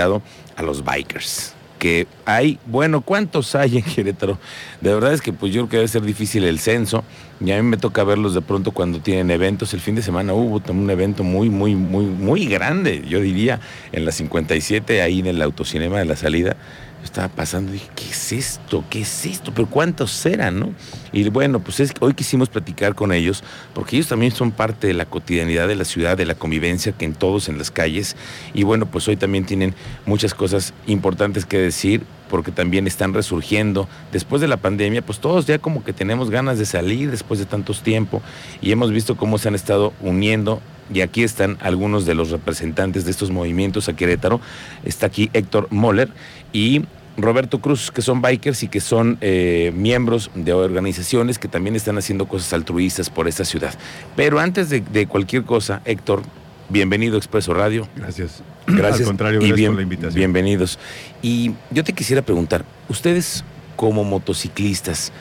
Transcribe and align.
a 0.00 0.62
los 0.62 0.84
bikers 0.84 1.54
que 1.84 2.06
hay, 2.24 2.58
bueno, 2.64 3.02
¿cuántos 3.02 3.54
hay 3.54 3.76
en 3.76 3.82
Querétaro? 3.94 4.38
De 4.80 4.94
verdad 4.94 5.12
es 5.12 5.20
que 5.20 5.34
pues 5.34 5.52
yo 5.52 5.60
creo 5.62 5.68
que 5.68 5.76
debe 5.76 5.88
ser 5.88 6.00
difícil 6.00 6.44
el 6.44 6.58
censo 6.58 7.04
y 7.44 7.50
a 7.52 7.56
mí 7.56 7.62
me 7.62 7.76
toca 7.76 8.04
verlos 8.04 8.32
de 8.32 8.40
pronto 8.40 8.70
cuando 8.70 9.00
tienen 9.00 9.30
eventos. 9.30 9.74
El 9.74 9.80
fin 9.80 9.94
de 9.94 10.00
semana 10.00 10.32
hubo 10.32 10.62
un 10.72 10.88
evento 10.88 11.24
muy, 11.24 11.50
muy, 11.50 11.74
muy, 11.74 12.06
muy 12.06 12.46
grande, 12.46 13.04
yo 13.06 13.20
diría, 13.20 13.60
en 13.92 14.06
la 14.06 14.12
57, 14.12 15.02
ahí 15.02 15.18
en 15.20 15.26
el 15.26 15.42
autocinema 15.42 15.98
de 15.98 16.06
la 16.06 16.16
salida 16.16 16.56
estaba 17.04 17.28
pasando 17.28 17.72
dije, 17.72 17.88
¿qué 17.94 18.10
es 18.10 18.32
esto? 18.32 18.84
¿Qué 18.90 19.02
es 19.02 19.26
esto? 19.26 19.52
Pero 19.54 19.68
¿cuántos 19.68 20.24
eran, 20.26 20.58
no? 20.58 20.72
Y 21.12 21.28
bueno, 21.28 21.60
pues 21.60 21.80
es, 21.80 21.92
hoy 22.00 22.14
quisimos 22.14 22.48
platicar 22.48 22.94
con 22.94 23.12
ellos, 23.12 23.44
porque 23.74 23.96
ellos 23.96 24.08
también 24.08 24.32
son 24.32 24.50
parte 24.50 24.86
de 24.86 24.94
la 24.94 25.04
cotidianidad 25.04 25.68
de 25.68 25.76
la 25.76 25.84
ciudad, 25.84 26.16
de 26.16 26.26
la 26.26 26.34
convivencia 26.34 26.92
que 26.92 27.04
en 27.04 27.14
todos 27.14 27.48
en 27.48 27.58
las 27.58 27.70
calles. 27.70 28.16
Y 28.52 28.62
bueno, 28.64 28.86
pues 28.86 29.06
hoy 29.08 29.16
también 29.16 29.44
tienen 29.46 29.74
muchas 30.06 30.34
cosas 30.34 30.74
importantes 30.86 31.46
que 31.46 31.58
decir, 31.58 32.02
porque 32.28 32.50
también 32.50 32.86
están 32.86 33.14
resurgiendo. 33.14 33.88
Después 34.10 34.40
de 34.40 34.48
la 34.48 34.56
pandemia, 34.56 35.02
pues 35.02 35.20
todos 35.20 35.46
ya 35.46 35.58
como 35.58 35.84
que 35.84 35.92
tenemos 35.92 36.30
ganas 36.30 36.58
de 36.58 36.66
salir 36.66 37.10
después 37.10 37.38
de 37.38 37.46
tantos 37.46 37.82
tiempo 37.82 38.22
y 38.60 38.72
hemos 38.72 38.90
visto 38.90 39.16
cómo 39.16 39.38
se 39.38 39.48
han 39.48 39.54
estado 39.54 39.92
uniendo 40.00 40.60
y 40.92 41.00
aquí 41.00 41.22
están 41.22 41.56
algunos 41.60 42.04
de 42.06 42.14
los 42.14 42.30
representantes 42.30 43.04
de 43.04 43.10
estos 43.10 43.30
movimientos 43.30 43.88
a 43.88 43.96
Querétaro. 43.96 44.40
Está 44.84 45.06
aquí 45.06 45.30
Héctor 45.32 45.68
Moller 45.70 46.10
y 46.52 46.84
Roberto 47.16 47.60
Cruz, 47.60 47.90
que 47.90 48.02
son 48.02 48.20
bikers 48.20 48.62
y 48.62 48.68
que 48.68 48.80
son 48.80 49.18
eh, 49.20 49.72
miembros 49.74 50.30
de 50.34 50.52
organizaciones 50.52 51.38
que 51.38 51.48
también 51.48 51.76
están 51.76 51.96
haciendo 51.96 52.26
cosas 52.26 52.52
altruistas 52.52 53.10
por 53.10 53.28
esta 53.28 53.44
ciudad. 53.44 53.74
Pero 54.16 54.40
antes 54.40 54.68
de, 54.68 55.06
cualquier 55.06 55.44
cosa, 55.44 55.80
Héctor, 55.84 56.22
bienvenido 56.68 57.14
a 57.14 57.18
Expreso 57.18 57.54
Radio. 57.54 57.88
Gracias. 57.96 58.42
Gracias. 58.66 59.00
Al 59.00 59.06
contrario, 59.06 59.40
gracias 59.40 59.66
por 59.68 59.76
la 59.76 59.82
invitación. 59.82 60.14
Bienvenidos. 60.14 60.78
Y 61.20 61.52
yo 61.70 61.84
te 61.84 61.92
quisiera 61.92 62.22
preguntar, 62.22 62.64
ustedes 62.88 63.44
como 63.76 64.04
motociclistas, 64.04 65.12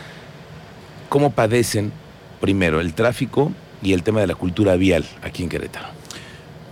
¿cómo 1.10 1.32
padecen 1.32 1.92
primero 2.40 2.80
el 2.80 2.94
tráfico 2.94 3.52
y 3.82 3.92
el 3.92 4.04
tema 4.04 4.22
de 4.22 4.28
la 4.28 4.36
cultura 4.36 4.78
vial 4.78 5.06
aquí 5.24 5.44
en 5.44 5.50
Querétaro? 5.50 6.03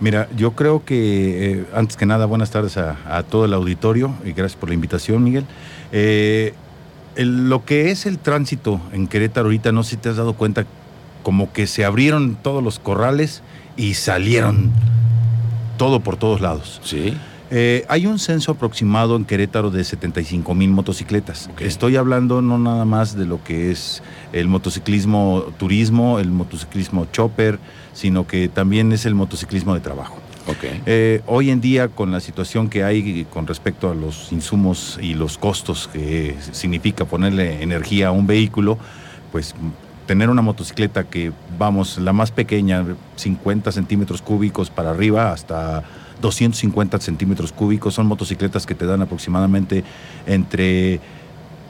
Mira, 0.02 0.28
yo 0.36 0.56
creo 0.56 0.84
que 0.84 1.52
eh, 1.52 1.64
antes 1.76 1.96
que 1.96 2.06
nada, 2.06 2.26
buenas 2.26 2.50
tardes 2.50 2.76
a, 2.76 3.22
todo 3.22 3.44
el 3.44 3.54
auditorio 3.54 4.12
y 4.24 4.32
gracias 4.32 4.58
por 4.58 4.68
la 4.68 4.74
invitación, 4.74 5.22
Miguel. 5.22 5.44
Eh, 5.92 6.54
lo 7.14 7.64
que 7.64 7.92
es 7.92 8.04
el 8.04 8.18
tránsito 8.18 8.80
en 8.92 9.06
Querétaro 9.06 9.46
ahorita, 9.46 9.70
no 9.70 9.84
sé 9.84 9.90
si 9.90 9.96
te 9.98 10.08
has 10.08 10.16
dado 10.16 10.32
cuenta, 10.32 10.66
como 11.22 11.52
que 11.52 11.68
se 11.68 11.84
abrieron 11.84 12.34
todos 12.34 12.64
los 12.64 12.80
corrales 12.80 13.44
y 13.76 13.94
salieron 13.94 14.72
todo 15.78 16.00
por 16.00 16.16
todos 16.16 16.40
lados. 16.40 16.80
Sí. 16.82 17.16
Eh, 17.54 17.84
hay 17.88 18.06
un 18.06 18.18
censo 18.18 18.52
aproximado 18.52 19.14
en 19.14 19.26
Querétaro 19.26 19.70
de 19.70 19.84
75 19.84 20.54
mil 20.54 20.70
motocicletas. 20.70 21.50
Estoy 21.60 21.96
hablando 21.96 22.40
no 22.40 22.56
nada 22.56 22.86
más 22.86 23.14
de 23.14 23.26
lo 23.26 23.44
que 23.44 23.70
es 23.70 24.02
el 24.32 24.48
motociclismo 24.48 25.44
turismo, 25.58 26.18
el 26.18 26.30
motociclismo 26.30 27.08
chopper, 27.12 27.58
sino 27.92 28.26
que 28.26 28.48
también 28.48 28.90
es 28.92 29.04
el 29.04 29.14
motociclismo 29.14 29.74
de 29.74 29.80
trabajo. 29.80 30.16
Eh, 30.86 31.20
hoy 31.26 31.50
en 31.50 31.60
día, 31.60 31.88
con 31.88 32.10
la 32.10 32.20
situación 32.20 32.70
que 32.70 32.84
hay 32.84 33.26
con 33.30 33.46
respecto 33.46 33.90
a 33.90 33.94
los 33.94 34.32
insumos 34.32 34.98
y 35.02 35.12
los 35.12 35.36
costos 35.36 35.90
que 35.92 36.34
significa 36.52 37.04
ponerle 37.04 37.62
energía 37.62 38.08
a 38.08 38.12
un 38.12 38.26
vehículo, 38.26 38.78
pues 39.30 39.54
tener 40.06 40.30
una 40.30 40.40
motocicleta 40.40 41.04
que, 41.04 41.32
vamos, 41.58 41.98
la 41.98 42.14
más 42.14 42.30
pequeña, 42.30 42.82
50 43.16 43.72
centímetros 43.72 44.22
cúbicos 44.22 44.70
para 44.70 44.88
arriba, 44.88 45.32
hasta 45.32 45.84
250 46.22 46.98
centímetros 47.00 47.52
cúbicos. 47.52 47.92
Son 47.92 48.06
motocicletas 48.06 48.64
que 48.64 48.74
te 48.74 48.86
dan 48.86 49.02
aproximadamente 49.02 49.84
entre 50.26 51.00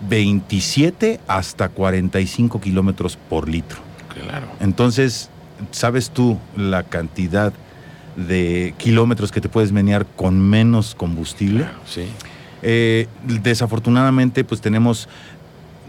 27 0.08 1.19
hasta 1.27 1.69
45 1.69 2.61
kilómetros 2.61 3.17
por 3.17 3.48
litro. 3.48 3.80
Claro. 4.14 4.46
Entonces, 4.61 5.30
¿sabes 5.73 6.11
tú 6.11 6.39
la 6.57 6.85
cantidad 6.85 7.52
de 8.17 8.74
kilómetros 8.79 9.33
que 9.33 9.41
te 9.41 9.48
puedes 9.48 9.73
menear 9.73 10.07
con 10.07 10.39
menos 10.39 10.95
combustible? 10.95 11.67
sí. 11.85 12.07
Eh, 12.64 13.08
desafortunadamente, 13.42 14.45
pues 14.45 14.61
tenemos 14.61 15.08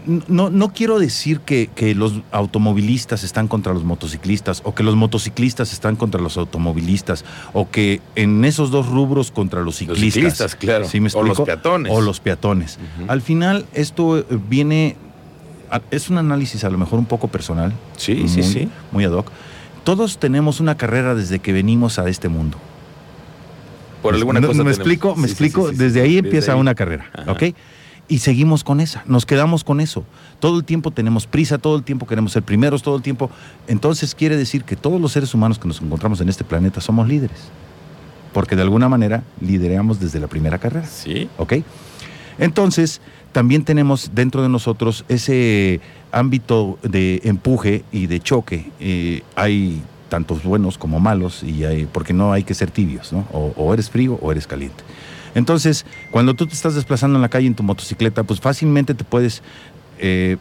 no, 0.06 0.50
no 0.50 0.72
quiero 0.72 0.98
decir 0.98 1.40
que, 1.40 1.94
los 1.94 2.20
automovilistas 2.32 3.24
están 3.24 3.48
contra 3.48 3.72
los 3.72 3.84
motociclistas 3.84 4.62
o 4.64 4.74
que 4.74 4.82
los 4.82 4.96
motociclistas 4.96 5.72
están 5.72 5.96
contra 5.96 6.20
los 6.20 6.36
automovilistas 6.36 7.24
o 7.52 7.70
que 7.70 8.00
en 8.16 8.44
esos 8.44 8.70
dos 8.70 8.88
rubros 8.88 9.30
contra 9.30 9.62
los 9.62 9.76
ciclistas. 9.76 10.04
Los 10.04 10.14
ciclistas, 10.14 10.56
claro. 10.56 10.86
o 11.14 11.22
los 11.22 11.40
peatones. 11.40 11.92
O 11.92 12.00
los 12.00 12.20
peatones. 12.20 12.78
Al 13.08 13.22
final 13.22 13.66
esto 13.72 14.18
eh, 14.18 14.24
viene, 14.48 14.96
es 15.90 16.10
un 16.10 16.18
análisis 16.18 16.64
a 16.64 16.70
lo 16.70 16.78
mejor 16.78 16.98
un 16.98 17.06
poco 17.06 17.28
personal. 17.28 17.72
Sí, 17.96 18.28
sí, 18.28 18.42
sí. 18.42 18.68
Muy 18.92 19.04
ad 19.04 19.12
hoc. 19.12 19.30
Todos 19.84 20.18
tenemos 20.18 20.60
una 20.60 20.76
carrera 20.76 21.14
desde 21.14 21.38
que 21.38 21.52
venimos 21.52 21.98
a 21.98 22.08
este 22.08 22.28
mundo. 22.28 22.58
Por 24.02 24.14
alguna 24.14 24.40
cosa. 24.40 24.64
¿Me 24.64 24.70
explico? 24.70 25.16
¿Me 25.16 25.26
explico? 25.26 25.70
desde 25.70 26.02
ahí 26.02 26.18
empieza 26.18 26.56
una 26.56 26.74
carrera, 26.74 27.10
¿ok? 27.26 27.54
Y 28.08 28.18
seguimos 28.18 28.64
con 28.64 28.80
esa, 28.80 29.02
nos 29.06 29.24
quedamos 29.26 29.64
con 29.64 29.80
eso. 29.80 30.04
Todo 30.40 30.58
el 30.58 30.64
tiempo 30.64 30.90
tenemos 30.90 31.26
prisa, 31.26 31.58
todo 31.58 31.76
el 31.76 31.82
tiempo 31.82 32.06
queremos 32.06 32.32
ser 32.32 32.42
primeros, 32.42 32.82
todo 32.82 32.96
el 32.96 33.02
tiempo. 33.02 33.30
Entonces 33.66 34.14
quiere 34.14 34.36
decir 34.36 34.64
que 34.64 34.76
todos 34.76 35.00
los 35.00 35.12
seres 35.12 35.32
humanos 35.34 35.58
que 35.58 35.68
nos 35.68 35.80
encontramos 35.80 36.20
en 36.20 36.28
este 36.28 36.44
planeta 36.44 36.80
somos 36.80 37.08
líderes. 37.08 37.38
Porque 38.32 38.56
de 38.56 38.62
alguna 38.62 38.88
manera 38.88 39.22
lideramos 39.40 40.00
desde 40.00 40.20
la 40.20 40.26
primera 40.26 40.58
carrera. 40.58 40.86
Sí. 40.86 41.28
¿Ok? 41.38 41.54
Entonces, 42.38 43.00
también 43.32 43.64
tenemos 43.64 44.10
dentro 44.14 44.42
de 44.42 44.48
nosotros 44.48 45.04
ese 45.08 45.80
ámbito 46.10 46.78
de 46.82 47.20
empuje 47.24 47.84
y 47.92 48.06
de 48.06 48.20
choque. 48.20 48.70
Eh, 48.80 49.22
hay 49.36 49.82
tantos 50.08 50.42
buenos 50.42 50.78
como 50.78 51.00
malos, 51.00 51.42
y 51.42 51.64
hay, 51.64 51.86
porque 51.86 52.12
no 52.12 52.32
hay 52.32 52.44
que 52.44 52.54
ser 52.54 52.70
tibios, 52.70 53.12
¿no? 53.12 53.26
o 53.32 53.74
eres 53.74 53.90
frío 53.90 54.18
o 54.20 54.30
eres 54.30 54.46
caliente. 54.46 54.84
Entonces, 55.34 55.84
cuando 56.10 56.34
tú 56.34 56.46
te 56.46 56.54
estás 56.54 56.74
desplazando 56.74 57.16
en 57.16 57.22
la 57.22 57.28
calle 57.28 57.46
en 57.46 57.54
tu 57.54 57.62
motocicleta, 57.62 58.22
pues 58.24 58.40
fácilmente 58.40 58.94
te 58.94 59.04
puedes 59.04 59.42
eh, 59.98 60.36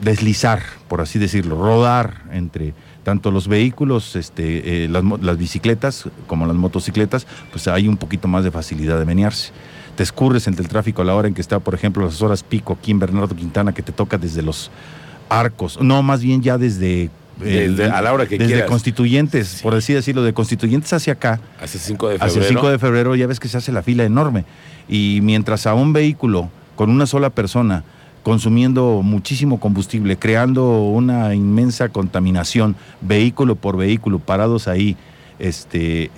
deslizar, 0.00 0.62
por 0.88 1.00
así 1.00 1.18
decirlo, 1.18 1.56
rodar 1.56 2.22
entre 2.32 2.74
tanto 3.02 3.30
los 3.30 3.46
vehículos, 3.46 4.16
este, 4.16 4.84
eh, 4.84 4.88
las, 4.88 5.38
bicicletas 5.38 6.06
como 6.26 6.46
las 6.46 6.56
motocicletas, 6.56 7.26
pues 7.52 7.68
hay 7.68 7.86
un 7.86 7.96
poquito 7.96 8.26
más 8.26 8.42
de 8.42 8.50
facilidad 8.50 8.98
de 8.98 9.04
menearse. 9.04 9.52
Te 9.96 10.02
escurres 10.02 10.46
entre 10.48 10.62
el 10.64 10.68
tráfico 10.68 11.02
a 11.02 11.04
la 11.04 11.14
hora 11.14 11.28
en 11.28 11.34
que 11.34 11.40
está, 11.40 11.60
por 11.60 11.74
ejemplo, 11.74 12.04
las 12.04 12.20
horas 12.20 12.42
pico 12.42 12.76
aquí 12.78 12.90
en 12.90 12.98
Bernardo 12.98 13.34
Quintana, 13.36 13.72
que 13.72 13.82
te 13.82 13.92
toca 13.92 14.18
desde 14.18 14.42
los 14.42 14.70
arcos, 15.28 15.80
no, 15.80 16.02
más 16.02 16.22
bien 16.22 16.42
ya 16.42 16.58
desde 16.58 17.10
a 17.92 18.02
la 18.02 18.12
hora 18.12 18.26
que 18.26 18.38
desde 18.38 18.64
constituyentes, 18.66 19.60
por 19.62 19.74
así 19.74 19.92
decirlo, 19.92 20.22
de 20.22 20.32
constituyentes 20.32 20.92
hacia 20.92 21.14
acá. 21.14 21.40
Hacia 21.60 21.80
5 21.80 22.08
de 22.08 22.18
febrero. 22.18 22.32
Hacia 22.32 22.48
5 22.48 22.70
de 22.70 22.78
febrero 22.78 23.14
ya 23.14 23.26
ves 23.26 23.40
que 23.40 23.48
se 23.48 23.58
hace 23.58 23.72
la 23.72 23.82
fila 23.82 24.04
enorme. 24.04 24.44
Y 24.88 25.20
mientras 25.22 25.66
a 25.66 25.74
un 25.74 25.92
vehículo 25.92 26.50
con 26.76 26.90
una 26.90 27.06
sola 27.06 27.30
persona 27.30 27.84
consumiendo 28.26 29.02
muchísimo 29.04 29.60
combustible, 29.60 30.16
creando 30.16 30.82
una 30.82 31.32
inmensa 31.36 31.90
contaminación, 31.90 32.74
vehículo 33.00 33.54
por 33.54 33.76
vehículo, 33.76 34.18
parados 34.18 34.66
ahí, 34.66 34.96
este, 35.38 36.10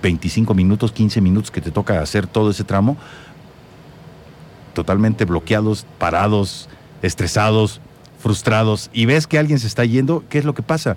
25 0.00 0.52
eh, 0.52 0.56
minutos, 0.56 0.92
15 0.92 1.20
minutos 1.20 1.50
que 1.50 1.60
te 1.60 1.72
toca 1.72 2.00
hacer 2.00 2.28
todo 2.28 2.52
ese 2.52 2.62
tramo, 2.62 2.96
totalmente 4.74 5.24
bloqueados, 5.24 5.86
parados, 5.98 6.68
estresados, 7.02 7.80
frustrados 8.26 8.90
y 8.92 9.06
ves 9.06 9.28
que 9.28 9.38
alguien 9.38 9.60
se 9.60 9.68
está 9.68 9.84
yendo, 9.84 10.24
¿qué 10.28 10.38
es 10.38 10.44
lo 10.44 10.52
que 10.52 10.62
pasa? 10.62 10.96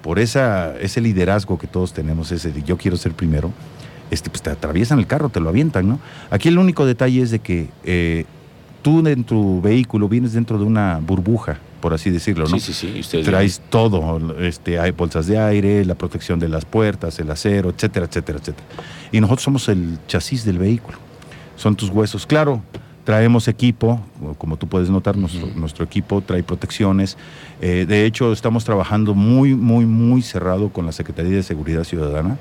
Por 0.00 0.20
esa, 0.20 0.78
ese 0.78 1.00
liderazgo 1.00 1.58
que 1.58 1.66
todos 1.66 1.92
tenemos, 1.92 2.30
ese 2.30 2.52
de 2.52 2.62
yo 2.62 2.76
quiero 2.76 2.96
ser 2.96 3.14
primero, 3.14 3.50
este, 4.12 4.30
pues 4.30 4.42
te 4.42 4.50
atraviesan 4.50 5.00
el 5.00 5.08
carro, 5.08 5.28
te 5.28 5.40
lo 5.40 5.48
avientan, 5.48 5.88
¿no? 5.88 5.98
Aquí 6.30 6.50
el 6.50 6.58
único 6.58 6.86
detalle 6.86 7.20
es 7.20 7.32
de 7.32 7.40
que 7.40 7.68
eh, 7.82 8.26
tú 8.80 9.04
en 9.04 9.24
tu 9.24 9.60
vehículo 9.60 10.08
vienes 10.08 10.34
dentro 10.34 10.56
de 10.56 10.64
una 10.64 11.00
burbuja, 11.02 11.58
por 11.80 11.94
así 11.94 12.10
decirlo, 12.10 12.46
¿no? 12.46 12.60
Sí, 12.60 12.72
sí, 12.72 13.02
sí. 13.02 13.22
Traes 13.24 13.60
todo, 13.68 14.38
este, 14.38 14.78
hay 14.78 14.92
bolsas 14.92 15.26
de 15.26 15.40
aire, 15.40 15.84
la 15.84 15.96
protección 15.96 16.38
de 16.38 16.48
las 16.48 16.64
puertas, 16.64 17.18
el 17.18 17.28
acero, 17.28 17.70
etcétera, 17.70 18.06
etcétera, 18.06 18.38
etcétera. 18.38 18.66
Y 19.10 19.20
nosotros 19.20 19.42
somos 19.42 19.68
el 19.68 19.98
chasis 20.06 20.44
del 20.44 20.58
vehículo, 20.58 20.96
son 21.56 21.74
tus 21.74 21.90
huesos. 21.90 22.24
Claro, 22.24 22.62
Traemos 23.04 23.48
equipo, 23.48 24.00
como 24.38 24.56
tú 24.56 24.68
puedes 24.68 24.88
notar, 24.88 25.16
nuestro, 25.16 25.48
nuestro 25.56 25.84
equipo 25.84 26.20
trae 26.20 26.44
protecciones. 26.44 27.16
Eh, 27.60 27.84
de 27.88 28.06
hecho, 28.06 28.32
estamos 28.32 28.64
trabajando 28.64 29.14
muy, 29.14 29.54
muy, 29.56 29.86
muy 29.86 30.22
cerrado 30.22 30.68
con 30.68 30.86
la 30.86 30.92
Secretaría 30.92 31.32
de 31.32 31.42
Seguridad 31.42 31.82
Ciudadana. 31.82 32.38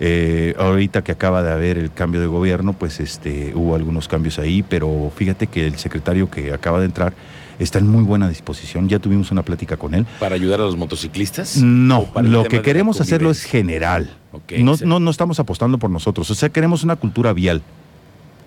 Eh, 0.00 0.54
ahorita 0.58 1.04
que 1.04 1.12
acaba 1.12 1.44
de 1.44 1.52
haber 1.52 1.78
el 1.78 1.92
cambio 1.92 2.20
de 2.20 2.26
gobierno, 2.26 2.72
pues 2.72 2.98
este, 2.98 3.52
hubo 3.54 3.76
algunos 3.76 4.08
cambios 4.08 4.40
ahí, 4.40 4.64
pero 4.64 5.12
fíjate 5.14 5.46
que 5.46 5.66
el 5.66 5.76
secretario 5.76 6.28
que 6.28 6.52
acaba 6.52 6.80
de 6.80 6.86
entrar 6.86 7.14
está 7.60 7.78
en 7.78 7.86
muy 7.86 8.02
buena 8.02 8.28
disposición. 8.28 8.88
Ya 8.88 8.98
tuvimos 8.98 9.30
una 9.30 9.42
plática 9.42 9.76
con 9.76 9.94
él. 9.94 10.06
¿Para 10.18 10.34
ayudar 10.34 10.60
a 10.60 10.64
los 10.64 10.76
motociclistas? 10.76 11.58
No, 11.58 12.08
lo 12.20 12.44
que 12.44 12.62
queremos 12.62 13.00
hacerlo 13.00 13.30
es 13.30 13.44
general. 13.44 14.10
no, 14.58 14.74
no, 14.84 14.98
no 14.98 15.10
estamos 15.10 15.38
apostando 15.38 15.78
por 15.78 15.90
nosotros. 15.90 16.28
O 16.32 16.34
sea, 16.34 16.48
queremos 16.48 16.82
una 16.82 16.96
cultura 16.96 17.32
vial 17.32 17.62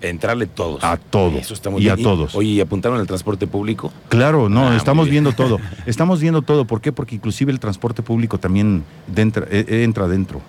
entrarle 0.02 0.46
todos. 0.46 0.82
A 0.84 0.96
todos. 0.96 1.52
y 1.78 1.88
a 1.88 1.96
todos. 1.96 2.34
Oye, 2.34 2.50
¿y 2.50 2.60
apuntaron 2.60 3.00
el 3.00 3.06
transporte 3.06 3.46
público? 3.46 3.92
Claro, 4.08 4.48
no, 4.48 4.68
ah, 4.68 4.76
estamos 4.76 5.08
viendo 5.08 5.32
todo. 5.32 5.58
Estamos 5.86 6.20
viendo 6.20 6.42
todo. 6.42 6.66
¿Por 6.66 6.80
qué? 6.80 6.92
Porque 6.92 7.14
inclusive 7.14 7.52
el 7.52 7.60
transporte 7.60 8.02
público 8.02 8.38
también 8.38 8.84
eh, 9.16 9.32
eh, 9.50 9.82
entra 9.84 10.06
dentro. 10.08 10.40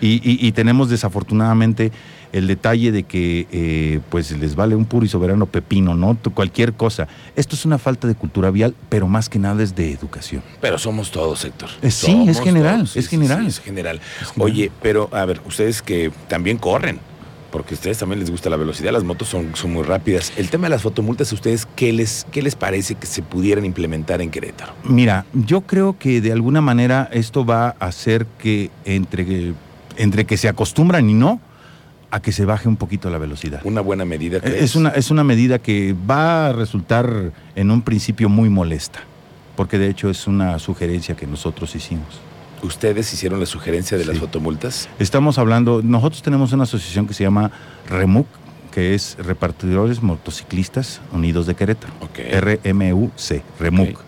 Y, 0.00 0.52
tenemos 0.52 0.88
desafortunadamente 0.88 1.90
el 2.32 2.46
detalle 2.46 2.92
de 2.92 3.02
que 3.02 3.48
eh, 3.50 4.00
pues 4.10 4.30
les 4.30 4.54
vale 4.54 4.76
un 4.76 4.84
puro 4.84 5.04
y 5.04 5.08
soberano 5.08 5.46
pepino, 5.46 5.96
¿no? 5.96 6.16
Cualquier 6.34 6.74
cosa. 6.74 7.08
Esto 7.34 7.56
es 7.56 7.64
una 7.64 7.78
falta 7.78 8.06
de 8.06 8.14
cultura 8.14 8.52
vial, 8.52 8.76
pero 8.88 9.08
más 9.08 9.28
que 9.28 9.40
nada 9.40 9.60
es 9.60 9.74
de 9.74 9.90
educación. 9.90 10.44
Pero 10.60 10.78
somos 10.78 11.10
todos, 11.10 11.44
Héctor. 11.44 11.70
sí, 11.90 12.26
es 12.28 12.40
general, 12.40 12.88
es 12.94 13.08
general. 13.08 13.44
es 13.44 13.58
general. 13.58 14.00
Oye, 14.38 14.70
pero 14.82 15.08
a 15.10 15.24
ver, 15.24 15.40
ustedes 15.44 15.82
que 15.82 16.12
también 16.28 16.58
corren 16.58 17.00
porque 17.50 17.74
a 17.74 17.76
ustedes 17.76 17.98
también 17.98 18.20
les 18.20 18.30
gusta 18.30 18.50
la 18.50 18.56
velocidad, 18.56 18.92
las 18.92 19.04
motos 19.04 19.28
son, 19.28 19.54
son 19.54 19.72
muy 19.72 19.82
rápidas. 19.82 20.32
El 20.36 20.50
tema 20.50 20.66
de 20.66 20.70
las 20.70 20.82
fotomultas, 20.82 21.32
¿a 21.32 21.34
ustedes 21.34 21.66
qué 21.76 21.92
les, 21.92 22.26
qué 22.30 22.42
les 22.42 22.54
parece 22.54 22.94
que 22.94 23.06
se 23.06 23.22
pudieran 23.22 23.64
implementar 23.64 24.20
en 24.20 24.30
Querétaro? 24.30 24.72
Mira, 24.84 25.24
yo 25.32 25.62
creo 25.62 25.98
que 25.98 26.20
de 26.20 26.32
alguna 26.32 26.60
manera 26.60 27.08
esto 27.12 27.44
va 27.44 27.76
a 27.78 27.86
hacer 27.86 28.26
que 28.38 28.70
entre, 28.84 29.54
entre 29.96 30.26
que 30.26 30.36
se 30.36 30.48
acostumbran 30.48 31.08
y 31.08 31.14
no, 31.14 31.40
a 32.10 32.20
que 32.20 32.32
se 32.32 32.44
baje 32.44 32.68
un 32.68 32.76
poquito 32.76 33.10
la 33.10 33.18
velocidad. 33.18 33.60
Una 33.64 33.80
buena 33.80 34.04
medida. 34.04 34.38
Es 34.38 34.76
una, 34.76 34.90
es 34.90 35.10
una 35.10 35.24
medida 35.24 35.58
que 35.58 35.94
va 36.08 36.48
a 36.48 36.52
resultar 36.52 37.32
en 37.54 37.70
un 37.70 37.82
principio 37.82 38.28
muy 38.28 38.48
molesta, 38.48 39.00
porque 39.56 39.78
de 39.78 39.88
hecho 39.88 40.08
es 40.08 40.26
una 40.26 40.58
sugerencia 40.58 41.14
que 41.16 41.26
nosotros 41.26 41.74
hicimos. 41.74 42.20
¿Ustedes 42.62 43.12
hicieron 43.12 43.40
la 43.40 43.46
sugerencia 43.46 43.96
de 43.96 44.04
las 44.04 44.18
fotomultas? 44.18 44.88
Estamos 44.98 45.38
hablando, 45.38 45.80
nosotros 45.82 46.22
tenemos 46.22 46.52
una 46.52 46.64
asociación 46.64 47.06
que 47.06 47.14
se 47.14 47.24
llama 47.24 47.50
REMUC, 47.88 48.26
que 48.72 48.94
es 48.94 49.16
Repartidores 49.18 50.02
Motociclistas 50.02 51.00
Unidos 51.12 51.46
de 51.46 51.54
Querétaro. 51.54 51.92
R-M-U-C, 52.16 53.42
REMUC. 53.60 53.98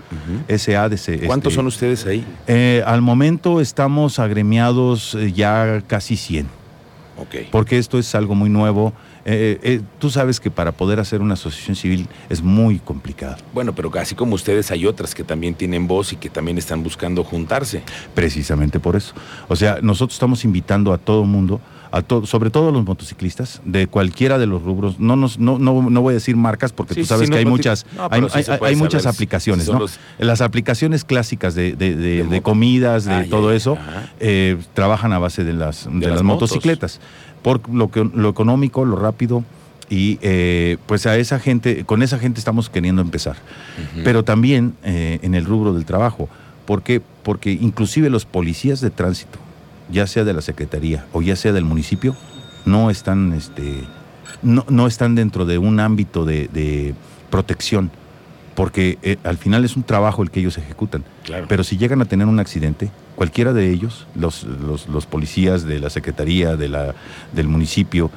S-A-D-C. 0.49 1.21
¿Cuántos 1.27 1.53
este, 1.53 1.57
son 1.57 1.67
ustedes 1.67 2.07
ahí? 2.07 2.25
Eh, 2.47 2.83
al 2.87 3.01
momento 3.01 3.61
estamos 3.61 4.19
agremiados 4.19 5.15
eh, 5.15 5.33
ya 5.33 5.83
casi 5.87 6.17
100. 6.17 6.49
Okay. 7.19 7.49
Porque 7.51 7.79
esto 7.79 7.99
es 7.99 8.15
algo 8.15 8.35
muy 8.35 8.51
nuevo. 8.51 8.93
Eh, 9.25 9.59
eh, 9.63 9.81
tú 9.99 10.11
sabes 10.11 10.41
que 10.41 10.51
para 10.51 10.73
poder 10.73 11.01
hacer 11.01 11.21
una 11.21 11.35
asociación 11.35 11.77
civil 11.77 12.09
es 12.29 12.43
muy 12.43 12.79
complicado. 12.79 13.37
Bueno, 13.53 13.75
pero 13.75 13.91
así 13.99 14.15
como 14.15 14.35
ustedes 14.35 14.71
hay 14.71 14.87
otras 14.87 15.15
que 15.15 15.25
también 15.25 15.55
tienen 15.55 15.87
voz 15.87 16.13
y 16.13 16.17
que 16.17 16.31
también 16.31 16.59
están 16.59 16.83
buscando 16.83 17.25
juntarse. 17.25 17.83
Precisamente 18.15 18.81
por 18.81 18.97
eso. 18.97 19.15
O 19.49 19.57
sea, 19.57 19.79
nosotros 19.83 20.15
estamos 20.15 20.45
invitando 20.45 20.93
a 20.93 20.99
todo 20.99 21.25
mundo, 21.25 21.61
a 21.93 22.03
sobre 22.25 22.51
todo 22.51 22.69
a 22.69 22.73
los 22.73 22.85
motociclistas, 22.85 23.61
de 23.65 23.87
cualquiera 23.87 24.39
de 24.39 24.47
los 24.47 24.63
rubros. 24.63 24.99
No, 24.99 25.17
nos, 25.17 25.39
no, 25.39 25.59
no, 25.59 26.01
voy 26.01 26.13
a 26.13 26.15
decir 26.15 26.37
marcas 26.37 26.73
porque 26.73 26.95
tú 26.95 27.05
sabes 27.05 27.29
que 27.29 27.37
hay 27.37 27.45
muchas, 27.45 27.87
hay, 28.11 28.77
muchas 28.77 29.07
aplicaciones. 29.07 29.69
¿no? 29.69 29.85
Las 30.19 30.41
aplicaciones 30.41 31.05
clásicas 31.05 31.55
de, 31.55 32.41
comidas, 32.43 33.05
de 33.05 33.15
ah, 33.15 33.27
todo 33.29 33.53
eso, 33.53 33.77
eh, 34.19 34.57
trabajan 34.75 35.13
a 35.13 35.19
base 35.19 35.45
de 35.45 35.53
las, 35.53 35.89
de, 35.91 36.09
las, 36.09 36.23
motocicletas 36.23 37.01
por 37.43 37.69
lo, 37.69 37.91
que, 37.91 38.05
lo 38.05 38.29
económico, 38.29 38.85
lo 38.85 38.97
rápido. 38.97 39.45
Y 39.89 40.19
eh, 40.23 40.77
pues 40.87 41.07
a 41.07 41.17
esa 41.17 41.41
gente, 41.41 41.85
con 41.85 42.03
esa 42.03 42.19
gente 42.19 42.39
estamos 42.39 42.71
queriendo 42.71 43.03
empezar. 43.03 43.37
Pero 44.05 44.23
también 44.23 44.75
eh, 44.85 45.19
en 45.23 45.35
el 45.35 45.45
rubro 45.45 45.75
del 45.75 45.85
trabajo. 45.85 46.29
¿Por 46.65 46.83
qué? 46.83 47.03
Porque 47.25 47.51
inclusive 47.51 48.09
los 48.11 48.25
policías 48.25 48.81
de 48.81 48.91
tránsito, 48.91 49.39
ya 49.91 50.07
sea 50.07 50.23
de 50.23 50.33
la 50.33 50.43
Secretaría 50.43 51.07
o 51.13 51.23
ya 51.23 51.35
sea 51.35 51.53
del 51.53 51.65
municipio, 51.65 52.15
no 52.65 52.91
están, 52.91 53.33
este, 53.33 53.83
no, 54.43 54.65
no 54.69 54.87
están 54.87 55.17
dentro 55.17 55.45
de 55.45 55.59
un 55.59 55.81
ámbito 55.81 56.25
de, 56.25 56.95
protección. 57.31 57.91
Porque 58.55 58.99
eh, 59.03 59.17
al 59.25 59.39
final 59.39 59.65
es 59.65 59.77
un 59.77 59.83
trabajo 59.83 60.23
el 60.23 60.31
que 60.31 60.41
ellos 60.41 60.59
ejecutan. 60.59 61.05
Pero 61.49 61.65
si 61.65 61.79
llegan 61.79 62.03
a 62.03 62.05
tener 62.05 62.29
un 62.29 62.39
accidente, 62.39 62.91
cualquiera 63.21 63.53
de 63.53 63.71
ellos, 63.71 64.07
los, 64.15 64.45
los, 64.45 65.05
policías 65.05 65.67
de 65.67 65.79
la 65.79 65.91
Secretaría, 65.91 66.57
de 66.57 66.71
la, 66.71 66.95
del 67.35 67.49
municipio, 67.49 68.11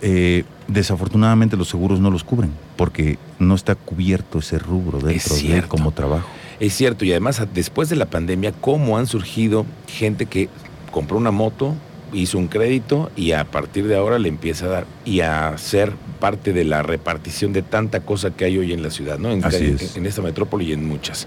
eh, 0.00 0.44
desafortunadamente 0.68 1.56
los 1.56 1.68
seguros 1.68 1.98
no 1.98 2.08
los 2.08 2.22
cubren 2.22 2.52
porque 2.76 3.18
no 3.40 3.56
está 3.56 3.74
cubierto 3.74 4.38
ese 4.38 4.60
rubro 4.60 5.00
dentro 5.00 5.34
de 5.34 5.58
él 5.58 5.66
como 5.66 5.90
trabajo. 5.90 6.28
Es 6.60 6.72
cierto, 6.72 7.04
y 7.04 7.10
además 7.10 7.42
después 7.52 7.88
de 7.88 7.96
la 7.96 8.06
pandemia, 8.06 8.52
¿cómo 8.52 8.96
han 8.96 9.08
surgido 9.08 9.66
gente 9.88 10.26
que 10.26 10.48
compró 10.92 11.16
una 11.16 11.32
moto, 11.32 11.74
hizo 12.12 12.38
un 12.38 12.46
crédito 12.46 13.10
y 13.16 13.32
a 13.32 13.42
partir 13.42 13.88
de 13.88 13.96
ahora 13.96 14.20
le 14.20 14.28
empieza 14.28 14.66
a 14.66 14.68
dar 14.68 14.86
y 15.04 15.18
a 15.18 15.58
ser 15.58 15.94
parte 16.20 16.52
de 16.52 16.64
la 16.64 16.84
repartición 16.84 17.52
de 17.52 17.62
tanta 17.62 18.02
cosa 18.02 18.30
que 18.30 18.44
hay 18.44 18.56
hoy 18.56 18.72
en 18.72 18.84
la 18.84 18.90
ciudad, 18.90 19.18
¿no? 19.18 19.32
En, 19.32 19.42
en 19.42 20.06
esta 20.06 20.22
metrópoli 20.22 20.66
y 20.66 20.74
en 20.74 20.86
muchas. 20.86 21.26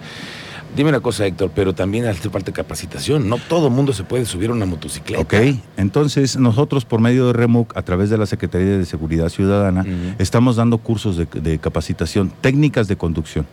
Dime 0.75 0.89
una 0.89 1.01
cosa, 1.01 1.25
Héctor, 1.25 1.51
pero 1.53 1.73
también 1.73 2.05
hace 2.05 2.29
falta 2.29 2.53
capacitación. 2.53 3.27
No 3.27 3.37
todo 3.37 3.67
el 3.67 3.73
mundo 3.73 3.91
se 3.91 4.03
puede 4.03 4.25
subir 4.25 4.51
a 4.51 4.53
una 4.53 4.65
motocicleta. 4.65 5.21
Ok, 5.21 5.33
entonces 5.75 6.37
nosotros 6.37 6.85
por 6.85 7.01
medio 7.01 7.27
de 7.27 7.33
REMUC, 7.33 7.75
a 7.75 7.81
través 7.81 8.09
de 8.09 8.17
la 8.17 8.25
Secretaría 8.25 8.77
de 8.77 8.85
Seguridad 8.85 9.27
Ciudadana, 9.27 9.85
estamos 10.17 10.55
dando 10.55 10.77
cursos 10.77 11.17
de, 11.17 11.59
capacitación, 11.59 12.31
técnicas 12.39 12.87
de 12.87 12.95
conducción. 12.95 13.45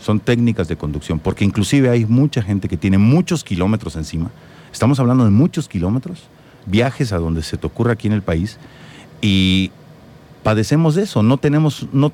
Son 0.00 0.20
técnicas 0.20 0.66
de 0.68 0.76
conducción, 0.76 1.18
porque 1.18 1.44
inclusive 1.44 1.90
hay 1.90 2.06
mucha 2.06 2.42
gente 2.42 2.68
que 2.68 2.78
tiene 2.78 2.96
muchos 2.96 3.44
kilómetros 3.44 3.96
encima. 3.96 4.30
Estamos 4.72 4.98
hablando 4.98 5.24
de 5.24 5.30
muchos 5.30 5.68
kilómetros, 5.68 6.24
viajes 6.66 7.12
a 7.12 7.18
donde 7.18 7.42
se 7.42 7.58
te 7.58 7.66
ocurra 7.66 7.92
aquí 7.92 8.06
en 8.06 8.14
el 8.14 8.22
país, 8.22 8.58
y 9.20 9.70
padecemos 10.42 10.94
de 10.94 11.02
eso. 11.02 11.22
No 11.22 11.36
tenemos, 11.36 11.86
no 11.92 12.10